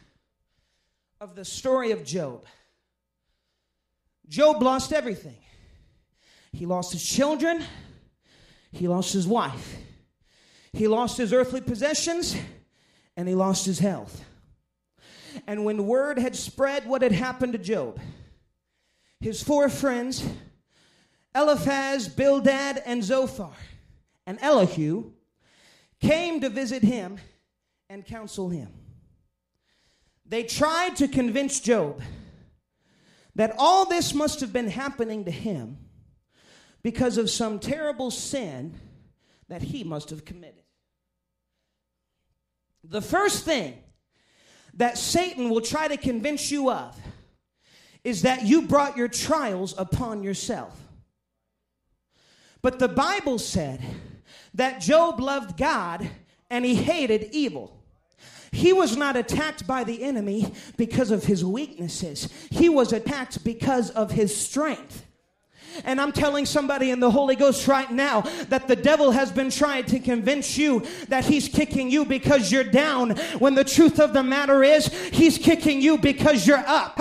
of 1.20 1.36
the 1.36 1.44
story 1.44 1.92
of 1.92 2.04
Job. 2.04 2.46
Job 4.28 4.60
lost 4.60 4.92
everything. 4.92 5.38
He 6.50 6.66
lost 6.66 6.90
his 6.92 7.04
children, 7.08 7.62
he 8.72 8.88
lost 8.88 9.12
his 9.12 9.28
wife, 9.28 9.76
he 10.72 10.88
lost 10.88 11.16
his 11.16 11.32
earthly 11.32 11.60
possessions, 11.60 12.34
and 13.16 13.28
he 13.28 13.36
lost 13.36 13.66
his 13.66 13.78
health. 13.78 14.24
And 15.46 15.64
when 15.64 15.86
word 15.86 16.18
had 16.18 16.34
spread 16.34 16.88
what 16.88 17.02
had 17.02 17.12
happened 17.12 17.52
to 17.52 17.58
Job, 17.60 18.00
his 19.20 19.42
four 19.42 19.68
friends, 19.68 20.24
Eliphaz, 21.34 22.08
Bildad, 22.08 22.82
and 22.86 23.04
Zophar, 23.04 23.52
and 24.26 24.38
Elihu, 24.40 25.12
came 26.00 26.40
to 26.40 26.48
visit 26.48 26.82
him 26.82 27.18
and 27.88 28.04
counsel 28.04 28.48
him. 28.48 28.68
They 30.24 30.44
tried 30.44 30.96
to 30.96 31.08
convince 31.08 31.60
Job 31.60 32.00
that 33.34 33.54
all 33.58 33.84
this 33.84 34.14
must 34.14 34.40
have 34.40 34.52
been 34.52 34.68
happening 34.68 35.24
to 35.24 35.30
him 35.30 35.78
because 36.82 37.18
of 37.18 37.28
some 37.28 37.58
terrible 37.58 38.10
sin 38.10 38.74
that 39.48 39.62
he 39.62 39.84
must 39.84 40.10
have 40.10 40.24
committed. 40.24 40.62
The 42.84 43.02
first 43.02 43.44
thing 43.44 43.76
that 44.74 44.96
Satan 44.96 45.50
will 45.50 45.60
try 45.60 45.88
to 45.88 45.96
convince 45.96 46.50
you 46.50 46.70
of 46.70 46.96
is 48.04 48.22
that 48.22 48.44
you 48.44 48.62
brought 48.62 48.96
your 48.96 49.08
trials 49.08 49.74
upon 49.76 50.22
yourself. 50.22 50.78
But 52.62 52.78
the 52.78 52.88
Bible 52.88 53.38
said 53.38 53.82
that 54.54 54.80
Job 54.80 55.20
loved 55.20 55.56
God 55.56 56.08
and 56.50 56.64
he 56.64 56.74
hated 56.74 57.28
evil. 57.32 57.76
He 58.52 58.72
was 58.72 58.96
not 58.96 59.16
attacked 59.16 59.66
by 59.66 59.84
the 59.84 60.02
enemy 60.02 60.52
because 60.76 61.10
of 61.10 61.24
his 61.24 61.44
weaknesses, 61.44 62.28
he 62.50 62.68
was 62.68 62.92
attacked 62.92 63.44
because 63.44 63.90
of 63.90 64.10
his 64.10 64.34
strength. 64.34 65.06
And 65.84 66.00
I'm 66.00 66.12
telling 66.12 66.46
somebody 66.46 66.90
in 66.90 67.00
the 67.00 67.10
Holy 67.10 67.36
Ghost 67.36 67.66
right 67.68 67.90
now 67.90 68.22
that 68.48 68.68
the 68.68 68.76
devil 68.76 69.10
has 69.10 69.30
been 69.30 69.50
trying 69.50 69.84
to 69.86 69.98
convince 69.98 70.56
you 70.58 70.86
that 71.08 71.24
he's 71.24 71.48
kicking 71.48 71.90
you 71.90 72.04
because 72.04 72.50
you're 72.52 72.64
down, 72.64 73.16
when 73.38 73.54
the 73.54 73.64
truth 73.64 73.98
of 74.00 74.12
the 74.12 74.22
matter 74.22 74.62
is, 74.62 74.86
he's 75.12 75.38
kicking 75.38 75.80
you 75.80 75.98
because 75.98 76.46
you're 76.46 76.64
up. 76.66 76.96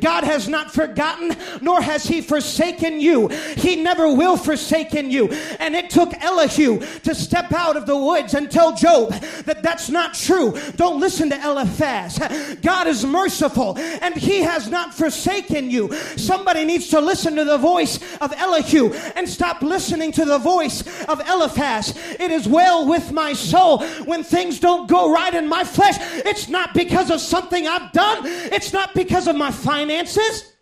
God 0.00 0.24
has 0.24 0.48
not 0.48 0.72
forgotten, 0.72 1.36
nor 1.60 1.80
has 1.80 2.04
he 2.04 2.20
forsaken 2.20 3.00
you. 3.00 3.28
He 3.56 3.76
never 3.76 4.12
will 4.12 4.36
forsaken 4.36 5.10
you. 5.10 5.28
And 5.58 5.74
it 5.74 5.90
took 5.90 6.12
Elihu 6.22 6.80
to 7.00 7.14
step 7.14 7.52
out 7.52 7.76
of 7.76 7.86
the 7.86 7.96
woods 7.96 8.34
and 8.34 8.50
tell 8.50 8.74
Job 8.74 9.12
that 9.44 9.62
that's 9.62 9.88
not 9.88 10.14
true. 10.14 10.58
Don't 10.76 11.00
listen 11.00 11.30
to 11.30 11.36
Eliphaz. 11.36 12.18
God 12.62 12.86
is 12.86 13.04
merciful 13.04 13.78
and 13.78 14.14
he 14.14 14.40
has 14.40 14.68
not 14.68 14.94
forsaken 14.94 15.70
you. 15.70 15.92
Somebody 16.16 16.64
needs 16.64 16.88
to 16.88 17.00
listen 17.00 17.36
to 17.36 17.44
the 17.44 17.58
voice 17.58 17.98
of 18.20 18.32
Elihu 18.32 18.92
and 19.16 19.28
stop 19.28 19.62
listening 19.62 20.12
to 20.12 20.24
the 20.24 20.38
voice 20.38 20.82
of 21.04 21.20
Eliphaz. 21.28 21.94
It 22.18 22.30
is 22.30 22.48
well 22.48 22.86
with 22.86 23.12
my 23.12 23.32
soul 23.32 23.84
when 24.04 24.24
things 24.24 24.60
don't 24.60 24.88
go 24.88 25.12
right 25.12 25.34
in 25.34 25.48
my 25.48 25.64
flesh. 25.64 25.96
It's 26.24 26.48
not 26.48 26.74
because 26.74 27.10
of 27.10 27.20
something 27.20 27.66
I've 27.66 27.92
done, 27.92 28.20
it's 28.24 28.72
not 28.72 28.94
because 28.94 29.26
of 29.26 29.36
my 29.36 29.50
finances. 29.50 30.53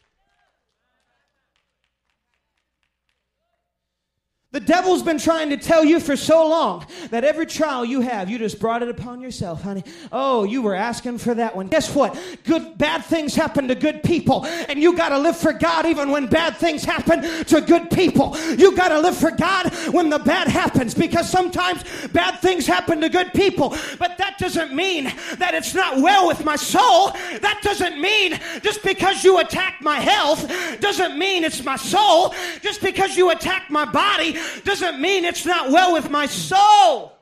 The 4.52 4.60
devil's 4.60 5.02
been 5.02 5.16
trying 5.16 5.48
to 5.48 5.56
tell 5.56 5.82
you 5.82 5.98
for 5.98 6.14
so 6.14 6.46
long 6.46 6.84
that 7.08 7.24
every 7.24 7.46
trial 7.46 7.86
you 7.86 8.02
have, 8.02 8.28
you 8.28 8.36
just 8.36 8.60
brought 8.60 8.82
it 8.82 8.90
upon 8.90 9.22
yourself, 9.22 9.62
honey. 9.62 9.82
Oh, 10.12 10.44
you 10.44 10.60
were 10.60 10.74
asking 10.74 11.18
for 11.18 11.32
that 11.32 11.56
one. 11.56 11.68
Guess 11.68 11.94
what? 11.94 12.20
Good 12.44 12.76
bad 12.76 13.02
things 13.02 13.34
happen 13.34 13.66
to 13.68 13.74
good 13.74 14.02
people, 14.02 14.44
and 14.44 14.78
you 14.78 14.94
got 14.94 15.08
to 15.08 15.18
live 15.18 15.38
for 15.38 15.54
God 15.54 15.86
even 15.86 16.10
when 16.10 16.26
bad 16.26 16.58
things 16.58 16.84
happen 16.84 17.22
to 17.46 17.62
good 17.62 17.90
people. 17.90 18.36
You 18.58 18.76
got 18.76 18.88
to 18.88 19.00
live 19.00 19.16
for 19.16 19.30
God 19.30 19.72
when 19.90 20.10
the 20.10 20.18
bad 20.18 20.48
happens 20.48 20.92
because 20.92 21.30
sometimes 21.30 21.82
bad 22.08 22.38
things 22.40 22.66
happen 22.66 23.00
to 23.00 23.08
good 23.08 23.32
people, 23.32 23.70
but 23.98 24.18
that 24.18 24.36
doesn't 24.36 24.74
mean 24.74 25.04
that 25.38 25.54
it's 25.54 25.72
not 25.72 26.02
well 26.02 26.28
with 26.28 26.44
my 26.44 26.56
soul. 26.56 27.12
That 27.40 27.60
doesn't 27.62 27.98
mean 27.98 28.38
just 28.60 28.82
because 28.82 29.24
you 29.24 29.38
attack 29.38 29.76
my 29.80 29.98
health 29.98 30.46
doesn't 30.80 31.18
mean 31.18 31.42
it's 31.42 31.64
my 31.64 31.76
soul. 31.76 32.34
Just 32.60 32.82
because 32.82 33.16
you 33.16 33.30
attack 33.30 33.70
my 33.70 33.86
body 33.86 34.36
doesn't 34.64 35.00
mean 35.00 35.24
it's 35.24 35.44
not 35.44 35.70
well 35.70 35.92
with 35.92 36.10
my 36.10 36.26
soul. 36.26 37.12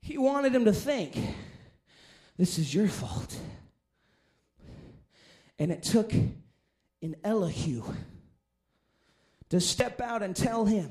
He 0.00 0.18
wanted 0.18 0.54
him 0.54 0.66
to 0.66 0.72
think, 0.72 1.18
this 2.36 2.58
is 2.58 2.72
your 2.72 2.86
fault. 2.86 3.36
And 5.58 5.72
it 5.72 5.82
took 5.82 6.12
an 6.12 7.16
Elihu 7.24 7.82
to 9.48 9.60
step 9.60 10.00
out 10.00 10.22
and 10.22 10.36
tell 10.36 10.64
him, 10.64 10.90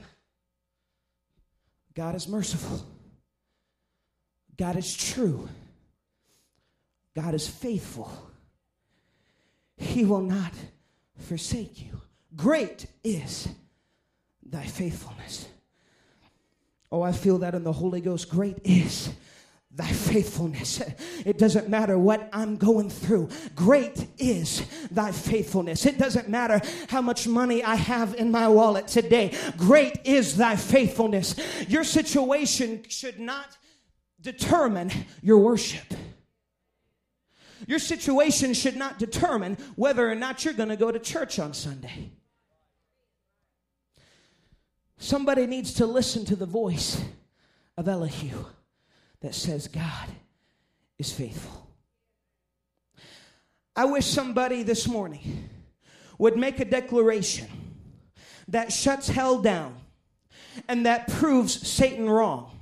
God 1.94 2.16
is 2.16 2.28
merciful. 2.28 2.86
God 4.58 4.76
is 4.76 4.94
true. 4.96 5.48
God 7.16 7.34
is 7.34 7.48
faithful. 7.48 8.12
He 9.78 10.06
will 10.06 10.22
not 10.22 10.54
forsake 11.18 11.82
you. 11.82 12.02
Great 12.36 12.86
is 13.04 13.48
thy 14.44 14.66
faithfulness. 14.66 15.48
Oh, 16.92 17.02
I 17.02 17.12
feel 17.12 17.40
that 17.40 17.56
in 17.56 17.64
the 17.64 17.74
Holy 17.74 18.02
Ghost. 18.02 18.30
Great 18.30 18.60
is 18.64 19.10
thy 19.72 19.88
faithfulness. 19.88 20.82
It 21.26 21.38
doesn't 21.38 21.68
matter 21.68 22.00
what 22.00 22.30
I'm 22.32 22.56
going 22.56 22.90
through. 22.90 23.30
Great 23.56 24.08
is 24.18 24.66
thy 24.90 25.12
faithfulness. 25.12 25.86
It 25.86 25.98
doesn't 25.98 26.30
matter 26.30 26.62
how 26.88 27.02
much 27.02 27.28
money 27.28 27.64
I 27.64 27.76
have 27.76 28.16
in 28.16 28.32
my 28.32 28.48
wallet 28.48 28.88
today. 28.88 29.36
Great 29.58 30.00
is 30.06 30.38
thy 30.38 30.56
faithfulness. 30.56 31.36
Your 31.68 31.84
situation 31.84 32.84
should 32.88 33.20
not 33.20 33.58
determine 34.22 34.92
your 35.22 35.40
worship. 35.40 35.94
Your 37.68 37.80
situation 37.80 38.54
should 38.54 38.76
not 38.76 39.00
determine 39.00 39.58
whether 39.76 40.10
or 40.10 40.16
not 40.16 40.44
you're 40.44 40.54
going 40.54 40.70
to 40.70 40.76
go 40.76 40.92
to 40.92 41.00
church 41.00 41.40
on 41.40 41.54
Sunday. 41.54 42.12
Somebody 44.98 45.46
needs 45.46 45.74
to 45.76 45.86
listen 45.86 46.26
to 46.26 46.36
the 46.36 46.46
voice 46.46 47.04
of 47.78 47.88
Elihu 47.88 48.46
that 49.22 49.36
says, 49.36 49.68
God 49.68 50.10
is 50.98 51.12
faithful. 51.12 51.70
I 53.76 53.86
wish 53.86 54.06
somebody 54.06 54.64
this 54.64 54.88
morning 54.88 55.50
would 56.18 56.38
make 56.38 56.60
a 56.60 56.66
declaration 56.66 57.48
that 58.48 58.72
shuts 58.72 59.10
hell 59.10 59.40
down 59.40 59.76
and 60.70 60.86
that 60.86 61.08
proves 61.10 61.68
Satan 61.68 62.10
wrong 62.10 62.55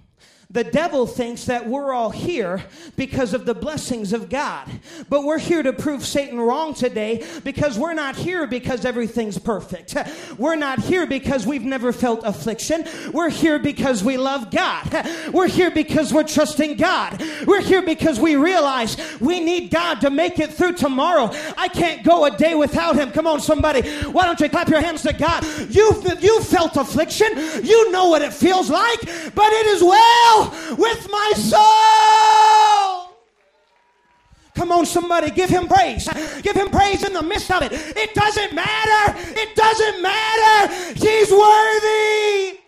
The 0.54 0.64
devil 0.64 1.08
thinks 1.08 1.46
that 1.46 1.68
we're 1.68 1.92
all 1.92 2.12
here 2.12 2.64
because 2.96 3.34
of 3.34 3.48
the 3.48 3.56
blessings 3.56 4.14
of 4.14 4.30
God. 4.30 4.70
But 5.10 5.24
we're 5.24 5.40
here 5.40 5.64
to 5.64 5.74
prove 5.74 6.06
Satan 6.06 6.40
wrong 6.40 6.76
today 6.76 7.26
because 7.44 7.80
we're 7.80 7.96
not 7.96 8.16
here 8.16 8.46
because 8.46 8.86
everything's 8.86 9.40
perfect. 9.40 9.96
We're 10.38 10.56
not 10.56 10.78
here 10.78 11.08
because 11.08 11.48
we've 11.48 11.64
never 11.64 11.92
felt 11.92 12.22
affliction. 12.24 12.86
We're 13.12 13.32
here 13.32 13.58
because 13.58 14.04
we 14.04 14.18
love 14.18 14.52
God. 14.52 15.08
We're 15.34 15.48
here 15.48 15.72
because 15.72 16.14
we're 16.14 16.24
trusting 16.24 16.78
God. 16.78 17.24
We're 17.48 17.62
here 17.62 17.82
because 17.82 18.20
we 18.20 18.36
realize 18.36 18.96
we 19.20 19.40
need 19.40 19.72
God 19.72 20.02
to 20.02 20.12
make 20.12 20.38
it 20.38 20.54
through 20.54 20.74
tomorrow. 20.74 21.32
I 21.58 21.68
can't 21.68 22.04
go 22.04 22.26
a 22.26 22.38
day 22.38 22.54
without 22.54 22.96
Him. 22.96 23.12
Come 23.12 23.26
on, 23.26 23.42
somebody. 23.42 23.82
Why 24.04 24.26
don't 24.26 24.40
you 24.40 24.50
clap 24.50 24.70
your 24.70 24.82
hands 24.82 25.02
to 25.02 25.14
God? 25.14 25.44
You've, 25.70 26.22
you've 26.22 26.48
felt 26.48 26.78
affliction. 26.78 27.30
You 27.64 27.92
know 27.92 28.10
what 28.10 28.22
it 28.22 28.34
feels 28.34 28.70
like, 28.70 29.02
but 29.34 29.52
it 29.52 29.66
is 29.66 29.82
well 29.82 30.43
with 30.78 31.10
my 31.12 31.32
soul. 31.36 33.16
Come 34.56 34.72
on, 34.72 34.86
somebody, 34.86 35.32
give 35.32 35.50
him 35.50 35.68
praise. 35.68 36.08
Give 36.42 36.56
him 36.56 36.70
praise 36.70 37.04
in 37.04 37.14
the 37.14 37.24
midst 37.24 37.50
of 37.52 37.64
it. 37.64 37.72
It 37.74 38.14
doesn't 38.14 38.54
matter. 38.54 39.20
It 39.36 39.56
doesn't 39.56 40.02
matter. 40.02 40.74
He's 40.94 41.32
worthy. 41.32 42.63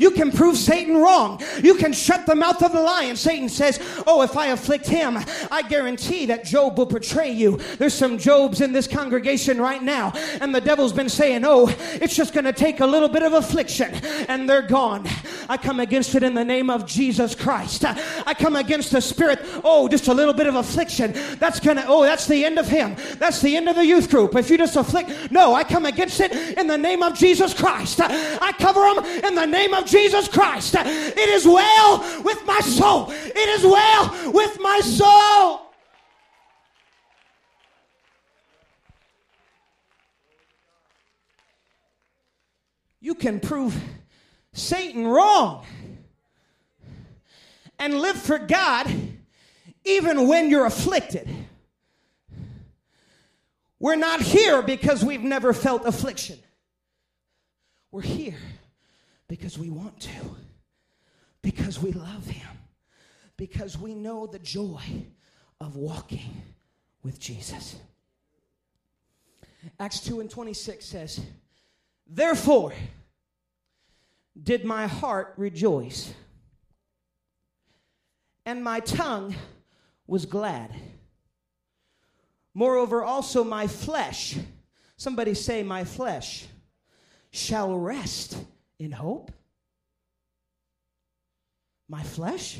You 0.00 0.10
can 0.10 0.32
prove 0.32 0.56
Satan 0.56 0.96
wrong. 0.96 1.42
You 1.62 1.74
can 1.74 1.92
shut 1.92 2.24
the 2.24 2.34
mouth 2.34 2.62
of 2.62 2.72
the 2.72 2.80
lion. 2.80 3.16
Satan 3.16 3.50
says, 3.50 3.78
Oh, 4.06 4.22
if 4.22 4.34
I 4.34 4.46
afflict 4.46 4.88
him, 4.88 5.18
I 5.50 5.60
guarantee 5.60 6.24
that 6.26 6.46
Job 6.46 6.78
will 6.78 6.86
betray 6.86 7.30
you. 7.30 7.58
There's 7.76 7.92
some 7.92 8.16
Jobs 8.16 8.62
in 8.62 8.72
this 8.72 8.88
congregation 8.88 9.60
right 9.60 9.82
now, 9.82 10.12
and 10.40 10.54
the 10.54 10.60
devil's 10.60 10.94
been 10.94 11.10
saying, 11.10 11.44
Oh, 11.44 11.68
it's 12.00 12.16
just 12.16 12.32
going 12.32 12.46
to 12.46 12.52
take 12.54 12.80
a 12.80 12.86
little 12.86 13.10
bit 13.10 13.22
of 13.22 13.34
affliction, 13.34 13.94
and 14.26 14.48
they're 14.48 14.62
gone. 14.62 15.06
I 15.50 15.58
come 15.58 15.80
against 15.80 16.14
it 16.14 16.22
in 16.22 16.32
the 16.32 16.44
name 16.44 16.70
of 16.70 16.86
Jesus 16.86 17.34
Christ. 17.34 17.84
I 17.84 18.32
come 18.32 18.56
against 18.56 18.92
the 18.92 19.02
spirit, 19.02 19.40
oh, 19.64 19.86
just 19.86 20.08
a 20.08 20.14
little 20.14 20.32
bit 20.32 20.46
of 20.46 20.54
affliction. 20.54 21.12
That's 21.38 21.60
going 21.60 21.76
to, 21.76 21.84
oh, 21.86 22.04
that's 22.04 22.26
the 22.26 22.42
end 22.42 22.58
of 22.58 22.68
him. 22.68 22.96
That's 23.18 23.42
the 23.42 23.54
end 23.54 23.68
of 23.68 23.76
the 23.76 23.84
youth 23.84 24.08
group. 24.08 24.34
If 24.34 24.48
you 24.48 24.56
just 24.56 24.76
afflict, 24.76 25.30
no, 25.30 25.54
I 25.54 25.64
come 25.64 25.84
against 25.84 26.20
it 26.20 26.32
in 26.56 26.68
the 26.68 26.78
name 26.78 27.02
of 27.02 27.18
Jesus 27.18 27.52
Christ. 27.52 28.00
I 28.00 28.52
cover 28.52 28.80
them 28.80 29.04
in 29.24 29.34
the 29.34 29.46
name 29.46 29.74
of 29.74 29.89
Jesus 29.90 30.28
Christ. 30.28 30.74
It 30.78 31.28
is 31.28 31.44
well 31.46 32.22
with 32.22 32.46
my 32.46 32.60
soul. 32.60 33.10
It 33.10 33.36
is 33.36 33.64
well 33.64 34.32
with 34.32 34.58
my 34.60 34.80
soul. 34.80 35.66
You 43.00 43.14
can 43.14 43.40
prove 43.40 43.76
Satan 44.52 45.06
wrong 45.06 45.64
and 47.78 47.98
live 47.98 48.16
for 48.16 48.38
God 48.38 48.86
even 49.84 50.28
when 50.28 50.50
you're 50.50 50.66
afflicted. 50.66 51.28
We're 53.78 53.96
not 53.96 54.20
here 54.20 54.60
because 54.60 55.02
we've 55.02 55.22
never 55.22 55.54
felt 55.54 55.86
affliction. 55.86 56.38
We're 57.90 58.02
here 58.02 58.36
because 59.30 59.56
we 59.56 59.70
want 59.70 60.00
to, 60.00 60.10
because 61.40 61.80
we 61.80 61.92
love 61.92 62.26
Him, 62.26 62.48
because 63.36 63.78
we 63.78 63.94
know 63.94 64.26
the 64.26 64.40
joy 64.40 64.82
of 65.60 65.76
walking 65.76 66.42
with 67.04 67.20
Jesus. 67.20 67.76
Acts 69.78 70.00
2 70.00 70.18
and 70.18 70.28
26 70.28 70.84
says, 70.84 71.20
Therefore, 72.08 72.72
did 74.42 74.64
my 74.64 74.88
heart 74.88 75.34
rejoice, 75.36 76.12
and 78.44 78.64
my 78.64 78.80
tongue 78.80 79.36
was 80.08 80.26
glad. 80.26 80.74
Moreover, 82.52 83.04
also 83.04 83.44
my 83.44 83.68
flesh, 83.68 84.36
somebody 84.96 85.34
say, 85.34 85.62
my 85.62 85.84
flesh 85.84 86.48
shall 87.30 87.78
rest 87.78 88.36
in 88.80 88.90
hope? 88.90 89.30
My 91.88 92.02
flesh 92.02 92.58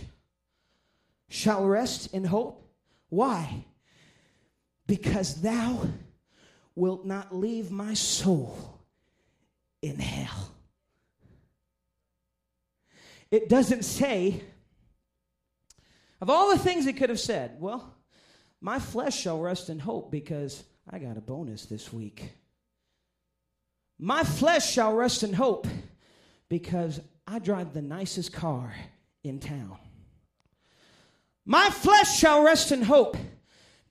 shall 1.28 1.64
rest 1.64 2.12
in 2.14 2.24
hope. 2.24 2.62
Why? 3.09 3.64
Because 4.87 5.40
thou 5.40 5.88
wilt 6.74 7.04
not 7.04 7.35
leave 7.35 7.70
my 7.70 7.94
soul 7.94 8.80
in 9.83 9.98
hell. 9.98 10.52
It 13.30 13.48
doesn't 13.48 13.85
say, 13.85 14.42
of 16.20 16.28
all 16.28 16.50
the 16.50 16.59
things 16.59 16.87
it 16.87 16.96
could 16.96 17.09
have 17.09 17.20
said, 17.20 17.56
well, 17.61 17.94
my 18.61 18.78
flesh 18.78 19.18
shall 19.18 19.40
rest 19.40 19.70
in 19.70 19.78
hope 19.78 20.11
because 20.11 20.64
I 20.90 20.98
got 20.98 21.16
a 21.16 21.20
bonus 21.20 21.64
this 21.66 21.92
week. 21.92 22.33
My 23.98 24.24
flesh 24.24 24.70
shall 24.70 24.94
rest 24.94 25.22
in 25.22 25.33
hope 25.33 25.66
because 26.50 27.00
I 27.26 27.38
drive 27.38 27.72
the 27.72 27.80
nicest 27.80 28.34
car 28.34 28.74
in 29.24 29.38
town. 29.38 29.78
My 31.46 31.70
flesh 31.70 32.18
shall 32.18 32.44
rest 32.44 32.72
in 32.72 32.82
hope 32.82 33.16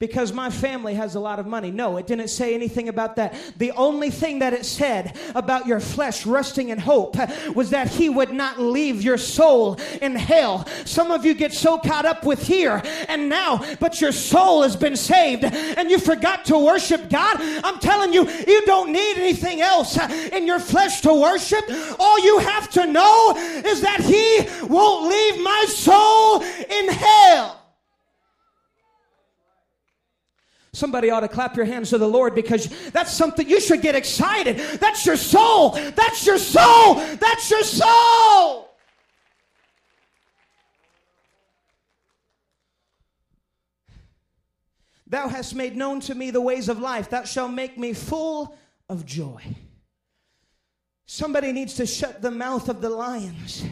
because 0.00 0.32
my 0.32 0.48
family 0.48 0.94
has 0.94 1.14
a 1.14 1.20
lot 1.20 1.38
of 1.38 1.46
money. 1.46 1.70
No, 1.70 1.98
it 1.98 2.06
didn't 2.06 2.28
say 2.28 2.54
anything 2.54 2.88
about 2.88 3.16
that. 3.16 3.34
The 3.58 3.70
only 3.72 4.08
thing 4.08 4.38
that 4.38 4.54
it 4.54 4.64
said 4.64 5.14
about 5.34 5.66
your 5.66 5.78
flesh 5.78 6.24
resting 6.24 6.70
in 6.70 6.78
hope 6.78 7.16
was 7.54 7.68
that 7.70 7.86
He 7.86 8.08
would 8.08 8.32
not 8.32 8.58
leave 8.58 9.02
your 9.02 9.18
soul 9.18 9.78
in 10.00 10.16
hell. 10.16 10.66
Some 10.86 11.10
of 11.10 11.26
you 11.26 11.34
get 11.34 11.52
so 11.52 11.76
caught 11.76 12.06
up 12.06 12.24
with 12.24 12.42
here 12.42 12.80
and 13.08 13.28
now, 13.28 13.62
but 13.78 14.00
your 14.00 14.12
soul 14.12 14.62
has 14.62 14.74
been 14.74 14.96
saved 14.96 15.44
and 15.44 15.90
you 15.90 15.98
forgot 15.98 16.46
to 16.46 16.56
worship 16.56 17.10
God. 17.10 17.36
I'm 17.62 17.78
telling 17.78 18.14
you, 18.14 18.26
you 18.26 18.64
don't 18.64 18.92
need 18.92 19.18
anything 19.18 19.60
else 19.60 19.98
in 20.32 20.46
your 20.46 20.60
flesh 20.60 21.02
to 21.02 21.12
worship. 21.12 21.64
All 21.98 22.18
you 22.24 22.38
have 22.38 22.70
to 22.70 22.86
know 22.86 23.34
is 23.36 23.82
that 23.82 24.00
He 24.00 24.48
won't 24.66 25.10
leave 25.10 25.44
my 25.44 25.66
soul 25.68 26.40
in 26.40 26.88
hell. 26.88 27.59
Somebody 30.72 31.10
ought 31.10 31.20
to 31.20 31.28
clap 31.28 31.56
your 31.56 31.66
hands 31.66 31.90
to 31.90 31.98
the 31.98 32.08
Lord 32.08 32.34
because 32.34 32.68
that's 32.90 33.12
something 33.12 33.48
you 33.48 33.60
should 33.60 33.82
get 33.82 33.96
excited. 33.96 34.56
That's 34.78 35.04
your 35.04 35.16
soul. 35.16 35.70
That's 35.70 36.24
your 36.24 36.38
soul. 36.38 36.94
That's 36.94 37.50
your 37.50 37.64
soul. 37.64 38.68
Thou 45.08 45.26
hast 45.26 45.56
made 45.56 45.76
known 45.76 45.98
to 46.00 46.14
me 46.14 46.30
the 46.30 46.40
ways 46.40 46.68
of 46.68 46.78
life. 46.78 47.10
Thou 47.10 47.24
shalt 47.24 47.50
make 47.50 47.76
me 47.76 47.92
full 47.92 48.56
of 48.88 49.04
joy. 49.04 49.42
Somebody 51.06 51.50
needs 51.50 51.74
to 51.74 51.86
shut 51.86 52.22
the 52.22 52.30
mouth 52.30 52.68
of 52.68 52.80
the 52.80 52.90
lions 52.90 53.64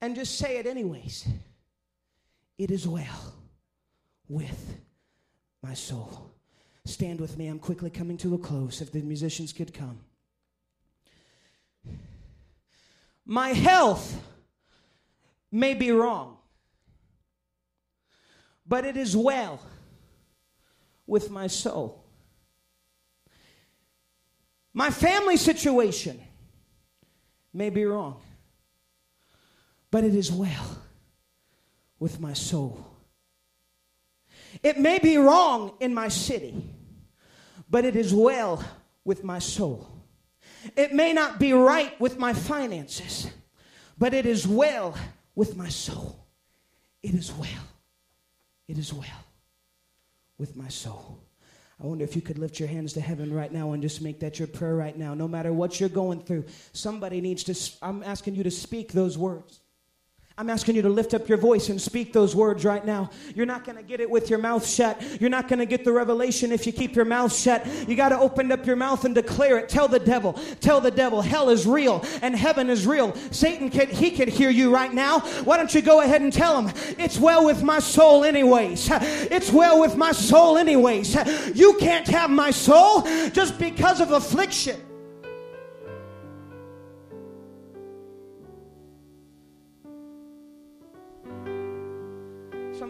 and 0.00 0.16
just 0.16 0.36
say 0.36 0.56
it 0.56 0.66
anyways. 0.66 1.28
It 2.58 2.72
is 2.72 2.88
well 2.88 3.34
with 4.28 4.80
my 5.62 5.74
soul. 5.74 6.32
Stand 6.84 7.20
with 7.20 7.36
me. 7.36 7.48
I'm 7.48 7.58
quickly 7.58 7.90
coming 7.90 8.16
to 8.18 8.34
a 8.34 8.38
close. 8.38 8.80
If 8.80 8.92
the 8.92 9.02
musicians 9.02 9.52
could 9.52 9.74
come. 9.74 10.00
My 13.26 13.50
health 13.50 14.22
may 15.52 15.74
be 15.74 15.90
wrong, 15.90 16.38
but 18.66 18.86
it 18.86 18.96
is 18.96 19.14
well 19.14 19.60
with 21.06 21.30
my 21.30 21.46
soul. 21.46 22.04
My 24.72 24.90
family 24.90 25.36
situation 25.36 26.20
may 27.52 27.68
be 27.68 27.84
wrong, 27.84 28.20
but 29.90 30.04
it 30.04 30.14
is 30.14 30.32
well 30.32 30.78
with 31.98 32.20
my 32.20 32.32
soul. 32.32 32.87
It 34.62 34.78
may 34.78 34.98
be 34.98 35.16
wrong 35.16 35.74
in 35.80 35.94
my 35.94 36.08
city, 36.08 36.54
but 37.70 37.84
it 37.84 37.96
is 37.96 38.14
well 38.14 38.64
with 39.04 39.24
my 39.24 39.38
soul. 39.38 39.88
It 40.76 40.92
may 40.92 41.12
not 41.12 41.38
be 41.38 41.52
right 41.52 41.98
with 42.00 42.18
my 42.18 42.32
finances, 42.32 43.30
but 43.96 44.14
it 44.14 44.26
is 44.26 44.46
well 44.46 44.94
with 45.34 45.56
my 45.56 45.68
soul. 45.68 46.26
It 47.02 47.14
is 47.14 47.32
well. 47.32 47.48
It 48.66 48.78
is 48.78 48.92
well 48.92 49.24
with 50.36 50.56
my 50.56 50.68
soul. 50.68 51.20
I 51.80 51.86
wonder 51.86 52.02
if 52.04 52.16
you 52.16 52.22
could 52.22 52.38
lift 52.38 52.58
your 52.58 52.68
hands 52.68 52.92
to 52.94 53.00
heaven 53.00 53.32
right 53.32 53.52
now 53.52 53.72
and 53.72 53.82
just 53.82 54.02
make 54.02 54.18
that 54.20 54.38
your 54.38 54.48
prayer 54.48 54.74
right 54.74 54.96
now. 54.96 55.14
No 55.14 55.28
matter 55.28 55.52
what 55.52 55.78
you're 55.78 55.88
going 55.88 56.22
through, 56.22 56.44
somebody 56.72 57.20
needs 57.20 57.44
to, 57.44 57.86
I'm 57.86 58.02
asking 58.02 58.34
you 58.34 58.42
to 58.42 58.50
speak 58.50 58.92
those 58.92 59.16
words. 59.16 59.60
I'm 60.38 60.50
asking 60.50 60.76
you 60.76 60.82
to 60.82 60.88
lift 60.88 61.14
up 61.14 61.28
your 61.28 61.36
voice 61.36 61.68
and 61.68 61.82
speak 61.82 62.12
those 62.12 62.36
words 62.36 62.64
right 62.64 62.86
now. 62.86 63.10
You're 63.34 63.44
not 63.44 63.64
going 63.64 63.74
to 63.76 63.82
get 63.82 63.98
it 63.98 64.08
with 64.08 64.30
your 64.30 64.38
mouth 64.38 64.64
shut. 64.64 65.02
You're 65.20 65.30
not 65.30 65.48
going 65.48 65.58
to 65.58 65.66
get 65.66 65.84
the 65.84 65.90
revelation 65.90 66.52
if 66.52 66.64
you 66.64 66.72
keep 66.72 66.94
your 66.94 67.04
mouth 67.04 67.34
shut. 67.34 67.66
You 67.88 67.96
got 67.96 68.10
to 68.10 68.18
open 68.20 68.52
up 68.52 68.64
your 68.64 68.76
mouth 68.76 69.04
and 69.04 69.16
declare 69.16 69.58
it. 69.58 69.68
Tell 69.68 69.88
the 69.88 69.98
devil, 69.98 70.34
tell 70.60 70.80
the 70.80 70.92
devil, 70.92 71.22
hell 71.22 71.50
is 71.50 71.66
real 71.66 72.04
and 72.22 72.36
heaven 72.36 72.70
is 72.70 72.86
real. 72.86 73.16
Satan 73.32 73.68
can 73.68 73.88
he 73.88 74.12
can 74.12 74.28
hear 74.28 74.48
you 74.48 74.72
right 74.72 74.94
now. 74.94 75.18
Why 75.42 75.56
don't 75.56 75.74
you 75.74 75.82
go 75.82 76.02
ahead 76.02 76.22
and 76.22 76.32
tell 76.32 76.62
him, 76.62 76.72
it's 77.00 77.18
well 77.18 77.44
with 77.44 77.64
my 77.64 77.80
soul 77.80 78.22
anyways. 78.24 78.88
It's 78.92 79.50
well 79.50 79.80
with 79.80 79.96
my 79.96 80.12
soul 80.12 80.56
anyways. 80.56 81.16
You 81.56 81.78
can't 81.80 82.06
have 82.06 82.30
my 82.30 82.52
soul 82.52 83.02
just 83.30 83.58
because 83.58 84.00
of 84.00 84.12
affliction. 84.12 84.80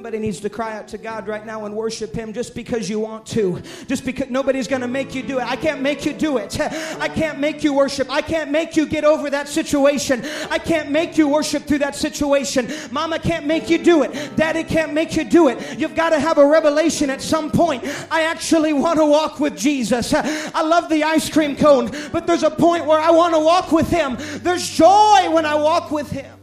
Somebody 0.09 0.25
needs 0.25 0.41
to 0.41 0.49
cry 0.49 0.75
out 0.75 0.89
to 0.89 0.97
God 0.97 1.29
right 1.29 1.45
now 1.45 1.67
and 1.67 1.77
worship 1.77 2.15
Him 2.15 2.33
just 2.33 2.55
because 2.55 2.89
you 2.89 2.99
want 2.99 3.27
to. 3.27 3.61
Just 3.89 4.07
because 4.07 4.31
nobody's 4.31 4.67
going 4.67 4.81
to 4.81 4.89
make 4.89 5.15
you 5.15 5.23
do 5.23 5.39
it. 5.39 5.45
I 5.45 5.55
can't 5.55 5.83
make 5.83 6.07
you 6.07 6.15
do 6.15 6.39
it. 6.39 6.59
I 6.99 7.11
can't 7.11 7.39
make 7.39 7.63
you 7.63 7.75
worship. 7.75 8.11
I 8.11 8.23
can't 8.23 8.51
make 8.51 8.75
you 8.75 8.87
get 8.87 9.05
over 9.05 9.29
that 9.29 9.49
situation. 9.49 10.25
I 10.49 10.61
can't 10.61 10.91
make 10.91 11.19
you 11.19 11.29
worship 11.29 11.65
through 11.65 11.81
that 11.81 11.95
situation. 11.95 12.73
Mama 12.91 13.19
can't 13.19 13.45
make 13.45 13.69
you 13.69 13.77
do 13.77 14.03
it. 14.03 14.35
Daddy 14.35 14.65
can't 14.65 14.95
make 14.95 15.15
you 15.15 15.25
do 15.25 15.49
it. 15.49 15.79
You've 15.79 15.95
got 15.95 16.09
to 16.09 16.19
have 16.19 16.39
a 16.39 16.47
revelation 16.47 17.11
at 17.11 17.21
some 17.21 17.51
point. 17.51 17.85
I 18.11 18.23
actually 18.23 18.73
want 18.73 18.99
to 19.01 19.05
walk 19.05 19.41
with 19.41 19.59
Jesus. 19.59 20.15
I 20.15 20.63
love 20.63 20.89
the 20.89 21.05
ice 21.05 21.29
cream 21.29 21.55
cone, 21.55 21.91
but 22.13 22.27
there's 22.27 22.45
a 22.45 22.51
point 22.51 22.87
where 22.87 22.99
I 22.99 23.11
want 23.11 23.35
to 23.35 23.41
walk 23.41 23.73
with 23.73 23.91
Him. 23.91 24.17
There's 24.39 24.67
joy 24.71 25.29
when 25.31 25.45
I 25.45 25.57
walk 25.57 25.91
with 25.91 26.11
Him. 26.11 26.38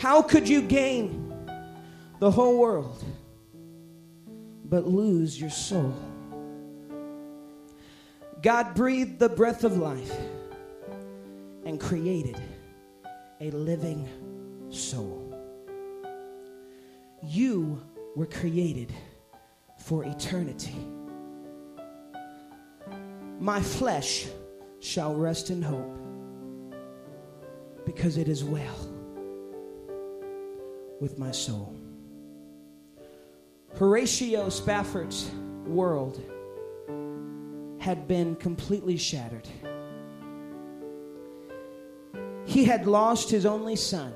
How 0.00 0.22
could 0.22 0.48
you 0.48 0.62
gain 0.62 1.30
the 2.20 2.30
whole 2.30 2.56
world 2.56 3.04
but 4.64 4.86
lose 4.88 5.38
your 5.38 5.50
soul? 5.50 5.94
God 8.40 8.74
breathed 8.74 9.18
the 9.18 9.28
breath 9.28 9.62
of 9.62 9.76
life 9.76 10.10
and 11.66 11.78
created 11.78 12.40
a 13.42 13.50
living 13.50 14.08
soul. 14.70 15.36
You 17.22 17.82
were 18.16 18.24
created 18.24 18.94
for 19.80 20.04
eternity. 20.04 20.78
My 23.38 23.60
flesh 23.60 24.28
shall 24.80 25.14
rest 25.14 25.50
in 25.50 25.60
hope 25.60 25.94
because 27.84 28.16
it 28.16 28.28
is 28.28 28.42
well 28.42 28.89
with 31.00 31.18
my 31.18 31.32
soul. 31.32 31.74
Horatio 33.76 34.48
Spafford's 34.50 35.30
world 35.66 36.20
had 37.78 38.06
been 38.06 38.36
completely 38.36 38.98
shattered. 38.98 39.48
He 42.44 42.64
had 42.64 42.86
lost 42.86 43.30
his 43.30 43.46
only 43.46 43.76
son, 43.76 44.12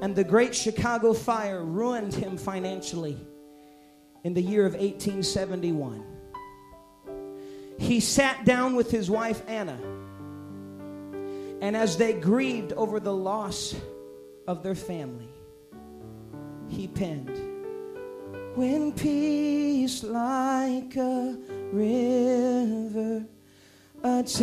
and 0.00 0.16
the 0.16 0.24
great 0.24 0.54
Chicago 0.54 1.12
fire 1.12 1.62
ruined 1.62 2.14
him 2.14 2.38
financially 2.38 3.18
in 4.24 4.34
the 4.34 4.40
year 4.40 4.64
of 4.64 4.72
1871. 4.72 6.04
He 7.78 8.00
sat 8.00 8.44
down 8.44 8.76
with 8.76 8.90
his 8.90 9.10
wife 9.10 9.42
Anna, 9.46 9.78
and 11.60 11.76
as 11.76 11.96
they 11.96 12.12
grieved 12.14 12.72
over 12.72 13.00
the 13.00 13.14
loss 13.14 13.74
of 14.48 14.62
their 14.62 14.74
family, 14.74 15.28
he 16.68 16.88
penned, 16.88 17.38
When 18.56 18.92
peace 18.92 20.02
like 20.02 20.96
a 20.96 21.36
river 21.70 23.26
attendeth 24.02 24.40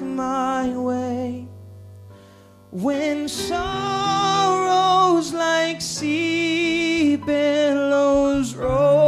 my 0.00 0.70
way, 0.70 1.46
when 2.70 3.28
sorrows 3.28 3.68
like 5.34 5.82
sea 5.82 7.16
billows 7.16 8.54
roll, 8.54 9.07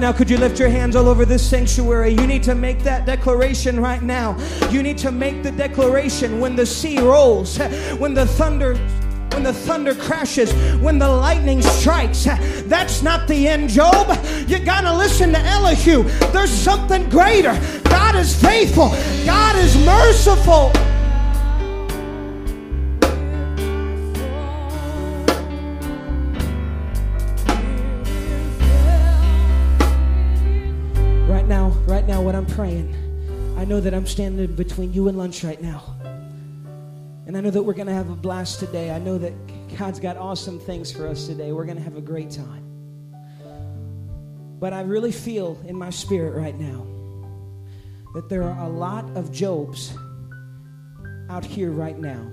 Right 0.00 0.06
now, 0.06 0.16
could 0.16 0.30
you 0.30 0.38
lift 0.38 0.58
your 0.58 0.70
hands 0.70 0.96
all 0.96 1.08
over 1.08 1.26
this 1.26 1.46
sanctuary? 1.46 2.12
You 2.12 2.26
need 2.26 2.42
to 2.44 2.54
make 2.54 2.78
that 2.84 3.04
declaration 3.04 3.78
right 3.78 4.00
now. 4.00 4.34
You 4.70 4.82
need 4.82 4.96
to 4.96 5.12
make 5.12 5.42
the 5.42 5.50
declaration 5.50 6.40
when 6.40 6.56
the 6.56 6.64
sea 6.64 6.98
rolls, 7.00 7.58
when 7.98 8.14
the 8.14 8.24
thunder 8.24 8.76
when 9.34 9.42
the 9.42 9.52
thunder 9.52 9.94
crashes, 9.94 10.54
when 10.80 10.98
the 10.98 11.06
lightning 11.06 11.60
strikes. 11.60 12.24
That's 12.64 13.02
not 13.02 13.28
the 13.28 13.46
end, 13.46 13.68
Job. 13.68 14.18
You 14.48 14.58
gotta 14.58 14.96
listen 14.96 15.32
to 15.32 15.38
Elihu. 15.38 16.04
There's 16.32 16.50
something 16.50 17.06
greater. 17.10 17.52
God 17.84 18.16
is 18.16 18.34
faithful, 18.34 18.88
God 19.26 19.54
is 19.56 19.76
merciful. 19.84 20.72
Know 33.70 33.80
that 33.80 33.94
I'm 33.94 34.06
standing 34.06 34.52
between 34.56 34.92
you 34.92 35.06
and 35.06 35.16
lunch 35.16 35.44
right 35.44 35.62
now. 35.62 35.94
And 37.28 37.36
I 37.36 37.40
know 37.40 37.52
that 37.52 37.62
we're 37.62 37.72
going 37.72 37.86
to 37.86 37.94
have 37.94 38.10
a 38.10 38.16
blast 38.16 38.58
today. 38.58 38.90
I 38.90 38.98
know 38.98 39.16
that 39.16 39.32
God's 39.78 40.00
got 40.00 40.16
awesome 40.16 40.58
things 40.58 40.90
for 40.90 41.06
us 41.06 41.28
today. 41.28 41.52
We're 41.52 41.66
going 41.66 41.76
to 41.76 41.82
have 41.84 41.96
a 41.96 42.00
great 42.00 42.32
time. 42.32 42.64
But 44.58 44.72
I 44.72 44.80
really 44.80 45.12
feel 45.12 45.56
in 45.64 45.76
my 45.76 45.88
spirit 45.88 46.36
right 46.36 46.58
now 46.58 46.84
that 48.14 48.28
there 48.28 48.42
are 48.42 48.66
a 48.66 48.68
lot 48.68 49.04
of 49.16 49.30
Jobs 49.30 49.96
out 51.28 51.44
here 51.44 51.70
right 51.70 51.96
now. 51.96 52.28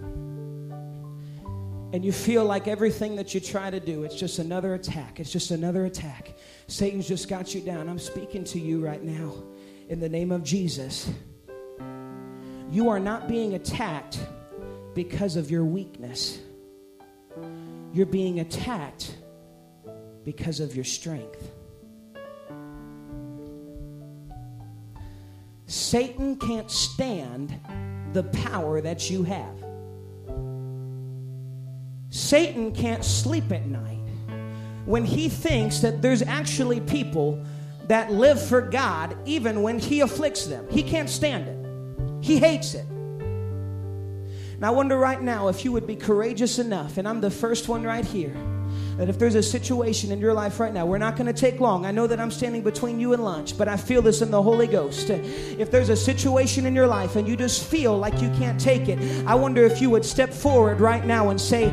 And 1.94 2.04
you 2.04 2.12
feel 2.12 2.46
like 2.46 2.68
everything 2.68 3.16
that 3.18 3.36
you 3.36 3.40
try 3.40 3.70
to 3.70 3.80
do, 3.80 4.06
it's 4.06 4.16
just 4.16 4.40
another 4.40 4.74
attack. 4.74 5.20
It's 5.20 5.32
just 5.32 5.52
another 5.52 5.86
attack. 5.86 6.36
Satan's 6.66 7.08
just 7.08 7.30
got 7.30 7.54
you 7.54 7.62
down. 7.62 7.88
I'm 7.88 8.00
speaking 8.00 8.44
to 8.46 8.60
you 8.60 8.84
right 8.84 9.04
now 9.04 9.36
in 9.88 10.00
the 10.00 10.10
name 10.10 10.32
of 10.32 10.44
Jesus. 10.44 11.12
You 12.70 12.90
are 12.90 13.00
not 13.00 13.28
being 13.28 13.54
attacked 13.54 14.20
because 14.94 15.36
of 15.36 15.50
your 15.50 15.64
weakness. 15.64 16.40
You're 17.94 18.06
being 18.06 18.40
attacked 18.40 19.16
because 20.26 20.60
of 20.60 20.76
your 20.76 20.86
strength. 20.86 21.52
Satan 25.68 26.38
can't 26.38 26.72
stand 26.72 27.58
the 28.14 28.24
power 28.24 28.82
that 28.82 29.10
you 29.10 29.24
have. 29.24 29.64
Satan 32.10 32.72
can't 32.72 33.04
sleep 33.04 33.52
at 33.52 33.66
night 33.68 34.00
when 34.86 35.04
he 35.04 35.30
thinks 35.30 35.80
that 35.80 36.02
there's 36.02 36.22
actually 36.22 36.80
people 36.80 37.44
that 37.88 38.12
live 38.12 38.42
for 38.42 38.62
God 38.62 39.18
even 39.26 39.62
when 39.62 39.80
he 39.80 40.02
afflicts 40.02 40.46
them. 40.46 40.66
He 40.70 40.84
can't 40.84 41.10
stand 41.10 41.48
it, 41.48 41.67
he 42.22 42.40
hates 42.40 42.74
it. 42.74 42.86
And 42.90 44.66
I 44.66 44.72
wonder 44.72 44.98
right 44.98 45.22
now 45.22 45.50
if 45.50 45.64
you 45.64 45.72
would 45.72 45.86
be 45.86 45.96
courageous 45.96 46.58
enough, 46.58 46.98
and 46.98 47.08
I'm 47.08 47.22
the 47.22 47.30
first 47.30 47.68
one 47.68 47.84
right 47.84 48.04
here, 48.04 48.36
that 48.98 49.08
if 49.08 49.20
there's 49.20 49.36
a 49.36 49.44
situation 49.44 50.12
in 50.12 50.20
your 50.20 50.34
life 50.34 50.60
right 50.60 50.74
now, 50.74 50.84
we're 50.88 50.98
not 50.98 51.16
going 51.16 51.28
to 51.28 51.34
take 51.34 51.60
long. 51.60 51.86
I 51.86 51.92
know 51.92 52.08
that 52.08 52.20
I'm 52.20 52.32
standing 52.32 52.64
between 52.64 53.00
you 53.00 53.14
and 53.14 53.24
lunch, 53.24 53.56
but 53.56 53.68
I 53.68 53.78
feel 53.78 54.02
this 54.02 54.24
in 54.24 54.32
the 54.32 54.42
Holy 54.42 54.66
Ghost. 54.66 55.12
If 55.12 55.70
there's 55.70 55.90
a 55.90 55.96
situation 55.96 56.66
in 56.66 56.74
your 56.74 56.88
life 56.88 57.16
and 57.16 57.28
you 57.28 57.36
just 57.36 57.64
feel 57.64 57.96
like 57.96 58.20
you 58.20 58.30
can't 58.32 58.60
take 58.60 58.90
it, 58.90 59.00
I 59.28 59.36
wonder 59.36 59.64
if 59.64 59.80
you 59.80 59.92
would 59.92 60.04
step 60.04 60.34
forward 60.34 60.82
right 60.82 61.06
now 61.06 61.30
and 61.30 61.40
say, 61.40 61.72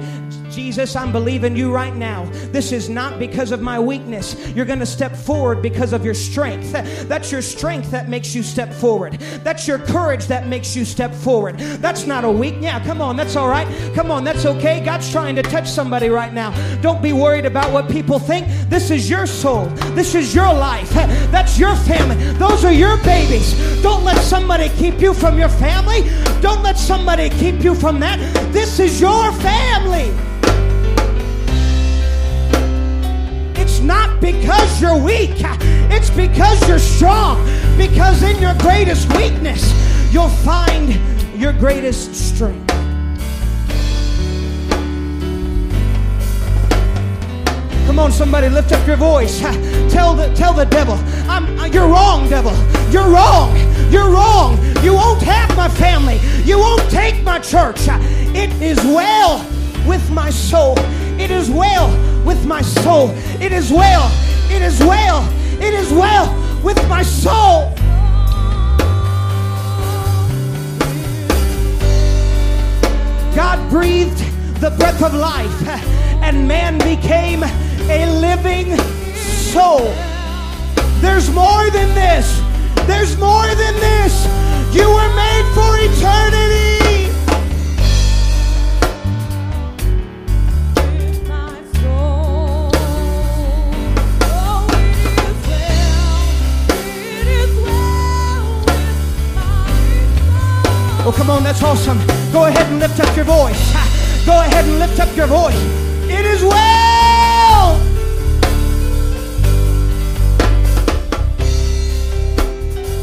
Jesus, 0.54 0.94
I'm 0.96 1.12
believing 1.12 1.56
you 1.56 1.72
right 1.72 1.94
now. 1.94 2.24
This 2.52 2.72
is 2.72 2.88
not 2.88 3.18
because 3.18 3.50
of 3.50 3.60
my 3.60 3.78
weakness. 3.78 4.36
You're 4.54 4.64
going 4.64 4.78
to 4.78 4.86
step 4.86 5.16
forward 5.16 5.62
because 5.62 5.92
of 5.92 6.04
your 6.04 6.14
strength. 6.14 6.72
That's 7.08 7.32
your 7.32 7.42
strength 7.42 7.90
that 7.90 8.08
makes 8.08 8.34
you 8.34 8.42
step 8.42 8.72
forward. 8.72 9.14
That's 9.42 9.66
your 9.66 9.78
courage 9.78 10.26
that 10.26 10.46
makes 10.46 10.76
you 10.76 10.84
step 10.84 11.12
forward. 11.12 11.58
That's 11.58 12.06
not 12.06 12.24
a 12.24 12.30
weak. 12.30 12.54
Yeah, 12.60 12.82
come 12.84 13.00
on, 13.00 13.16
that's 13.16 13.36
all 13.36 13.48
right. 13.48 13.66
Come 13.94 14.10
on, 14.10 14.24
that's 14.24 14.46
okay. 14.46 14.84
God's 14.84 15.10
trying 15.10 15.36
to 15.36 15.42
touch 15.42 15.68
somebody 15.68 16.08
right 16.08 16.32
now. 16.32 16.52
Don't 16.80 17.02
be 17.02 17.12
worried 17.12 17.46
about 17.46 17.72
what 17.72 17.90
people 17.90 18.18
think. 18.18 18.46
This 18.68 18.90
is 18.90 19.10
your 19.10 19.26
soul. 19.26 19.66
This 19.94 20.14
is 20.14 20.34
your 20.34 20.52
life. 20.52 20.90
That's 20.90 21.58
your 21.58 21.74
family. 21.76 22.16
Those 22.34 22.64
are 22.64 22.72
your 22.72 22.96
babies. 22.98 23.54
Don't 23.82 24.04
let 24.04 24.22
somebody 24.22 24.68
keep 24.70 25.00
you 25.00 25.14
from 25.14 25.38
your 25.38 25.48
family. 25.48 26.02
Don't 26.40 26.62
let 26.62 26.78
somebody 26.78 27.30
keep 27.30 27.62
you 27.62 27.74
from 27.74 28.00
that. 28.00 28.18
This 28.52 28.78
is 28.78 29.00
your 29.00 29.32
family. 29.32 30.12
Not 33.86 34.20
because 34.20 34.80
you're 34.80 34.96
weak, 34.96 35.36
it's 35.90 36.10
because 36.10 36.66
you're 36.68 36.78
strong. 36.78 37.44
Because 37.76 38.22
in 38.22 38.40
your 38.40 38.54
greatest 38.54 39.08
weakness, 39.14 39.72
you'll 40.12 40.28
find 40.28 40.94
your 41.38 41.52
greatest 41.52 42.14
strength. 42.14 42.66
Come 47.86 47.98
on, 47.98 48.10
somebody, 48.10 48.48
lift 48.48 48.72
up 48.72 48.86
your 48.86 48.96
voice. 48.96 49.40
Tell 49.92 50.14
the 50.14 50.32
tell 50.34 50.52
the 50.52 50.64
devil, 50.64 50.94
I'm, 51.28 51.72
you're 51.72 51.88
wrong, 51.88 52.28
devil. 52.28 52.52
You're 52.90 53.08
wrong. 53.08 53.56
You're 53.90 54.10
wrong. 54.10 54.56
You 54.82 54.94
won't 54.94 55.22
have 55.22 55.56
my 55.56 55.68
family. 55.68 56.20
You 56.44 56.58
won't 56.58 56.88
take 56.90 57.22
my 57.24 57.38
church. 57.38 57.78
It 58.36 58.50
is 58.62 58.78
well 58.78 59.38
with 59.86 60.08
my 60.10 60.30
soul. 60.30 60.74
It 61.18 61.30
is 61.30 61.50
well 61.50 62.13
with 62.24 62.46
my 62.46 62.62
soul. 62.62 63.10
It 63.40 63.52
is 63.52 63.70
well. 63.70 64.10
It 64.50 64.62
is 64.62 64.80
well. 64.80 65.28
It 65.60 65.74
is 65.74 65.92
well 65.92 66.32
with 66.62 66.76
my 66.88 67.02
soul. 67.02 67.72
God 73.34 73.68
breathed 73.68 74.18
the 74.60 74.70
breath 74.70 75.02
of 75.02 75.12
life, 75.12 75.68
and 76.22 76.46
man 76.46 76.78
became 76.78 77.42
a 77.42 78.20
living 78.20 78.76
soul. 79.16 79.92
There's 81.00 81.30
more 81.30 81.68
than 81.70 81.94
this. 81.94 82.40
There's 82.86 83.16
more 83.18 83.46
than 83.46 83.74
this. 83.74 84.26
You 84.74 84.88
were 84.88 85.14
made 85.14 85.46
for 85.54 85.76
eternity. 85.78 86.83
Oh, 101.06 101.12
come 101.12 101.28
on, 101.28 101.42
that's 101.42 101.62
awesome. 101.62 101.98
Go 102.32 102.46
ahead 102.46 102.66
and 102.68 102.78
lift 102.78 102.98
up 102.98 103.14
your 103.14 103.26
voice. 103.26 103.74
Go 104.24 104.40
ahead 104.40 104.64
and 104.64 104.78
lift 104.78 104.98
up 104.98 105.14
your 105.14 105.26
voice. 105.26 105.54
It 106.08 106.24
is 106.24 106.42
well. 106.42 107.78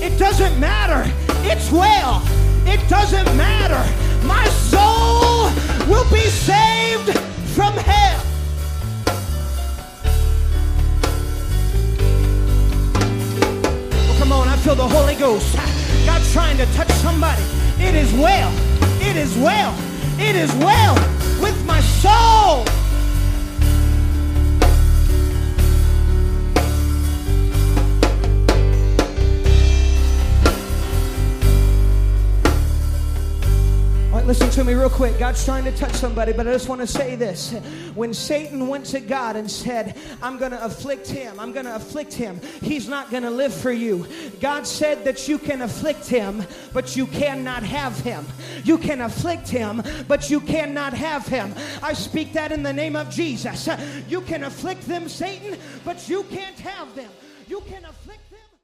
It 0.02 0.18
doesn't 0.18 0.60
matter. 0.60 1.08
It's 1.43 1.72
well. 1.72 2.24
It 2.66 2.82
doesn't 2.89 3.38
matter. 3.38 3.84
My 4.26 4.45
soul 4.49 5.52
will 5.88 6.10
be 6.12 6.26
saved 6.26 7.16
from 7.54 7.74
hell. 7.74 8.24
Oh, 13.93 14.16
come 14.18 14.32
on, 14.32 14.47
I 14.47 14.58
feel 14.58 14.74
the 14.74 14.88
Holy 14.88 15.14
Ghost. 15.14 15.56
God's 16.08 16.34
trying 16.34 16.58
to 16.58 16.66
touch 16.74 16.89
somebody. 16.93 17.61
It 17.84 17.95
is 17.95 18.13
well. 18.13 18.51
It 19.01 19.17
is 19.17 19.36
well. 19.38 19.75
It 20.19 20.36
is 20.36 20.53
well 20.55 20.95
with 21.41 21.65
my 21.65 21.82
soul. 21.82 22.80
Listen 34.26 34.49
to 34.51 34.63
me 34.63 34.74
real 34.74 34.89
quick. 34.89 35.17
God's 35.17 35.43
trying 35.43 35.63
to 35.63 35.72
touch 35.72 35.93
somebody, 35.93 36.34
but 36.34 36.47
I 36.47 36.51
just 36.51 36.69
want 36.69 36.82
to 36.82 36.88
say 36.88 37.15
this. 37.15 37.53
When 37.95 38.13
Satan 38.13 38.67
went 38.67 38.86
to 38.88 38.99
God 38.99 39.36
and 39.36 39.49
said, 39.49 39.97
I'm 40.22 40.38
going 40.38 40.51
to 40.51 40.63
afflict 40.63 41.07
him, 41.07 41.39
I'm 41.39 41.51
going 41.51 41.65
to 41.65 41.76
afflict 41.76 42.13
him, 42.13 42.39
he's 42.61 42.88
not 42.88 43.09
going 43.09 43.24
to 43.24 43.30
live 43.30 43.53
for 43.53 43.72
you. 43.72 44.05
God 44.39 44.67
said 44.67 45.03
that 45.05 45.28
you 45.28 45.38
can 45.38 45.61
afflict 45.61 46.07
him, 46.07 46.43
but 46.74 46.95
you 46.95 47.07
cannot 47.07 47.63
have 47.63 47.99
him. 47.99 48.26
You 48.63 48.78
can 48.78 49.01
afflict 49.01 49.49
him, 49.49 49.82
but 50.07 50.30
you 50.30 50.39
cannot 50.39 50.93
have 50.93 51.28
him. 51.28 51.53
I 51.82 51.93
speak 51.93 52.34
that 52.34 52.51
in 52.51 52.63
the 52.63 52.74
name 52.74 52.95
of 52.95 53.09
Jesus. 53.09 53.69
You 54.07 54.22
can 54.22 54.43
afflict 54.43 54.88
them, 54.88 55.09
Satan, 55.09 55.57
but 55.84 56.07
you 56.07 56.24
can't 56.24 56.59
have 56.59 56.95
them. 56.95 57.09
You 57.47 57.61
can 57.67 57.84
afflict 57.86 58.30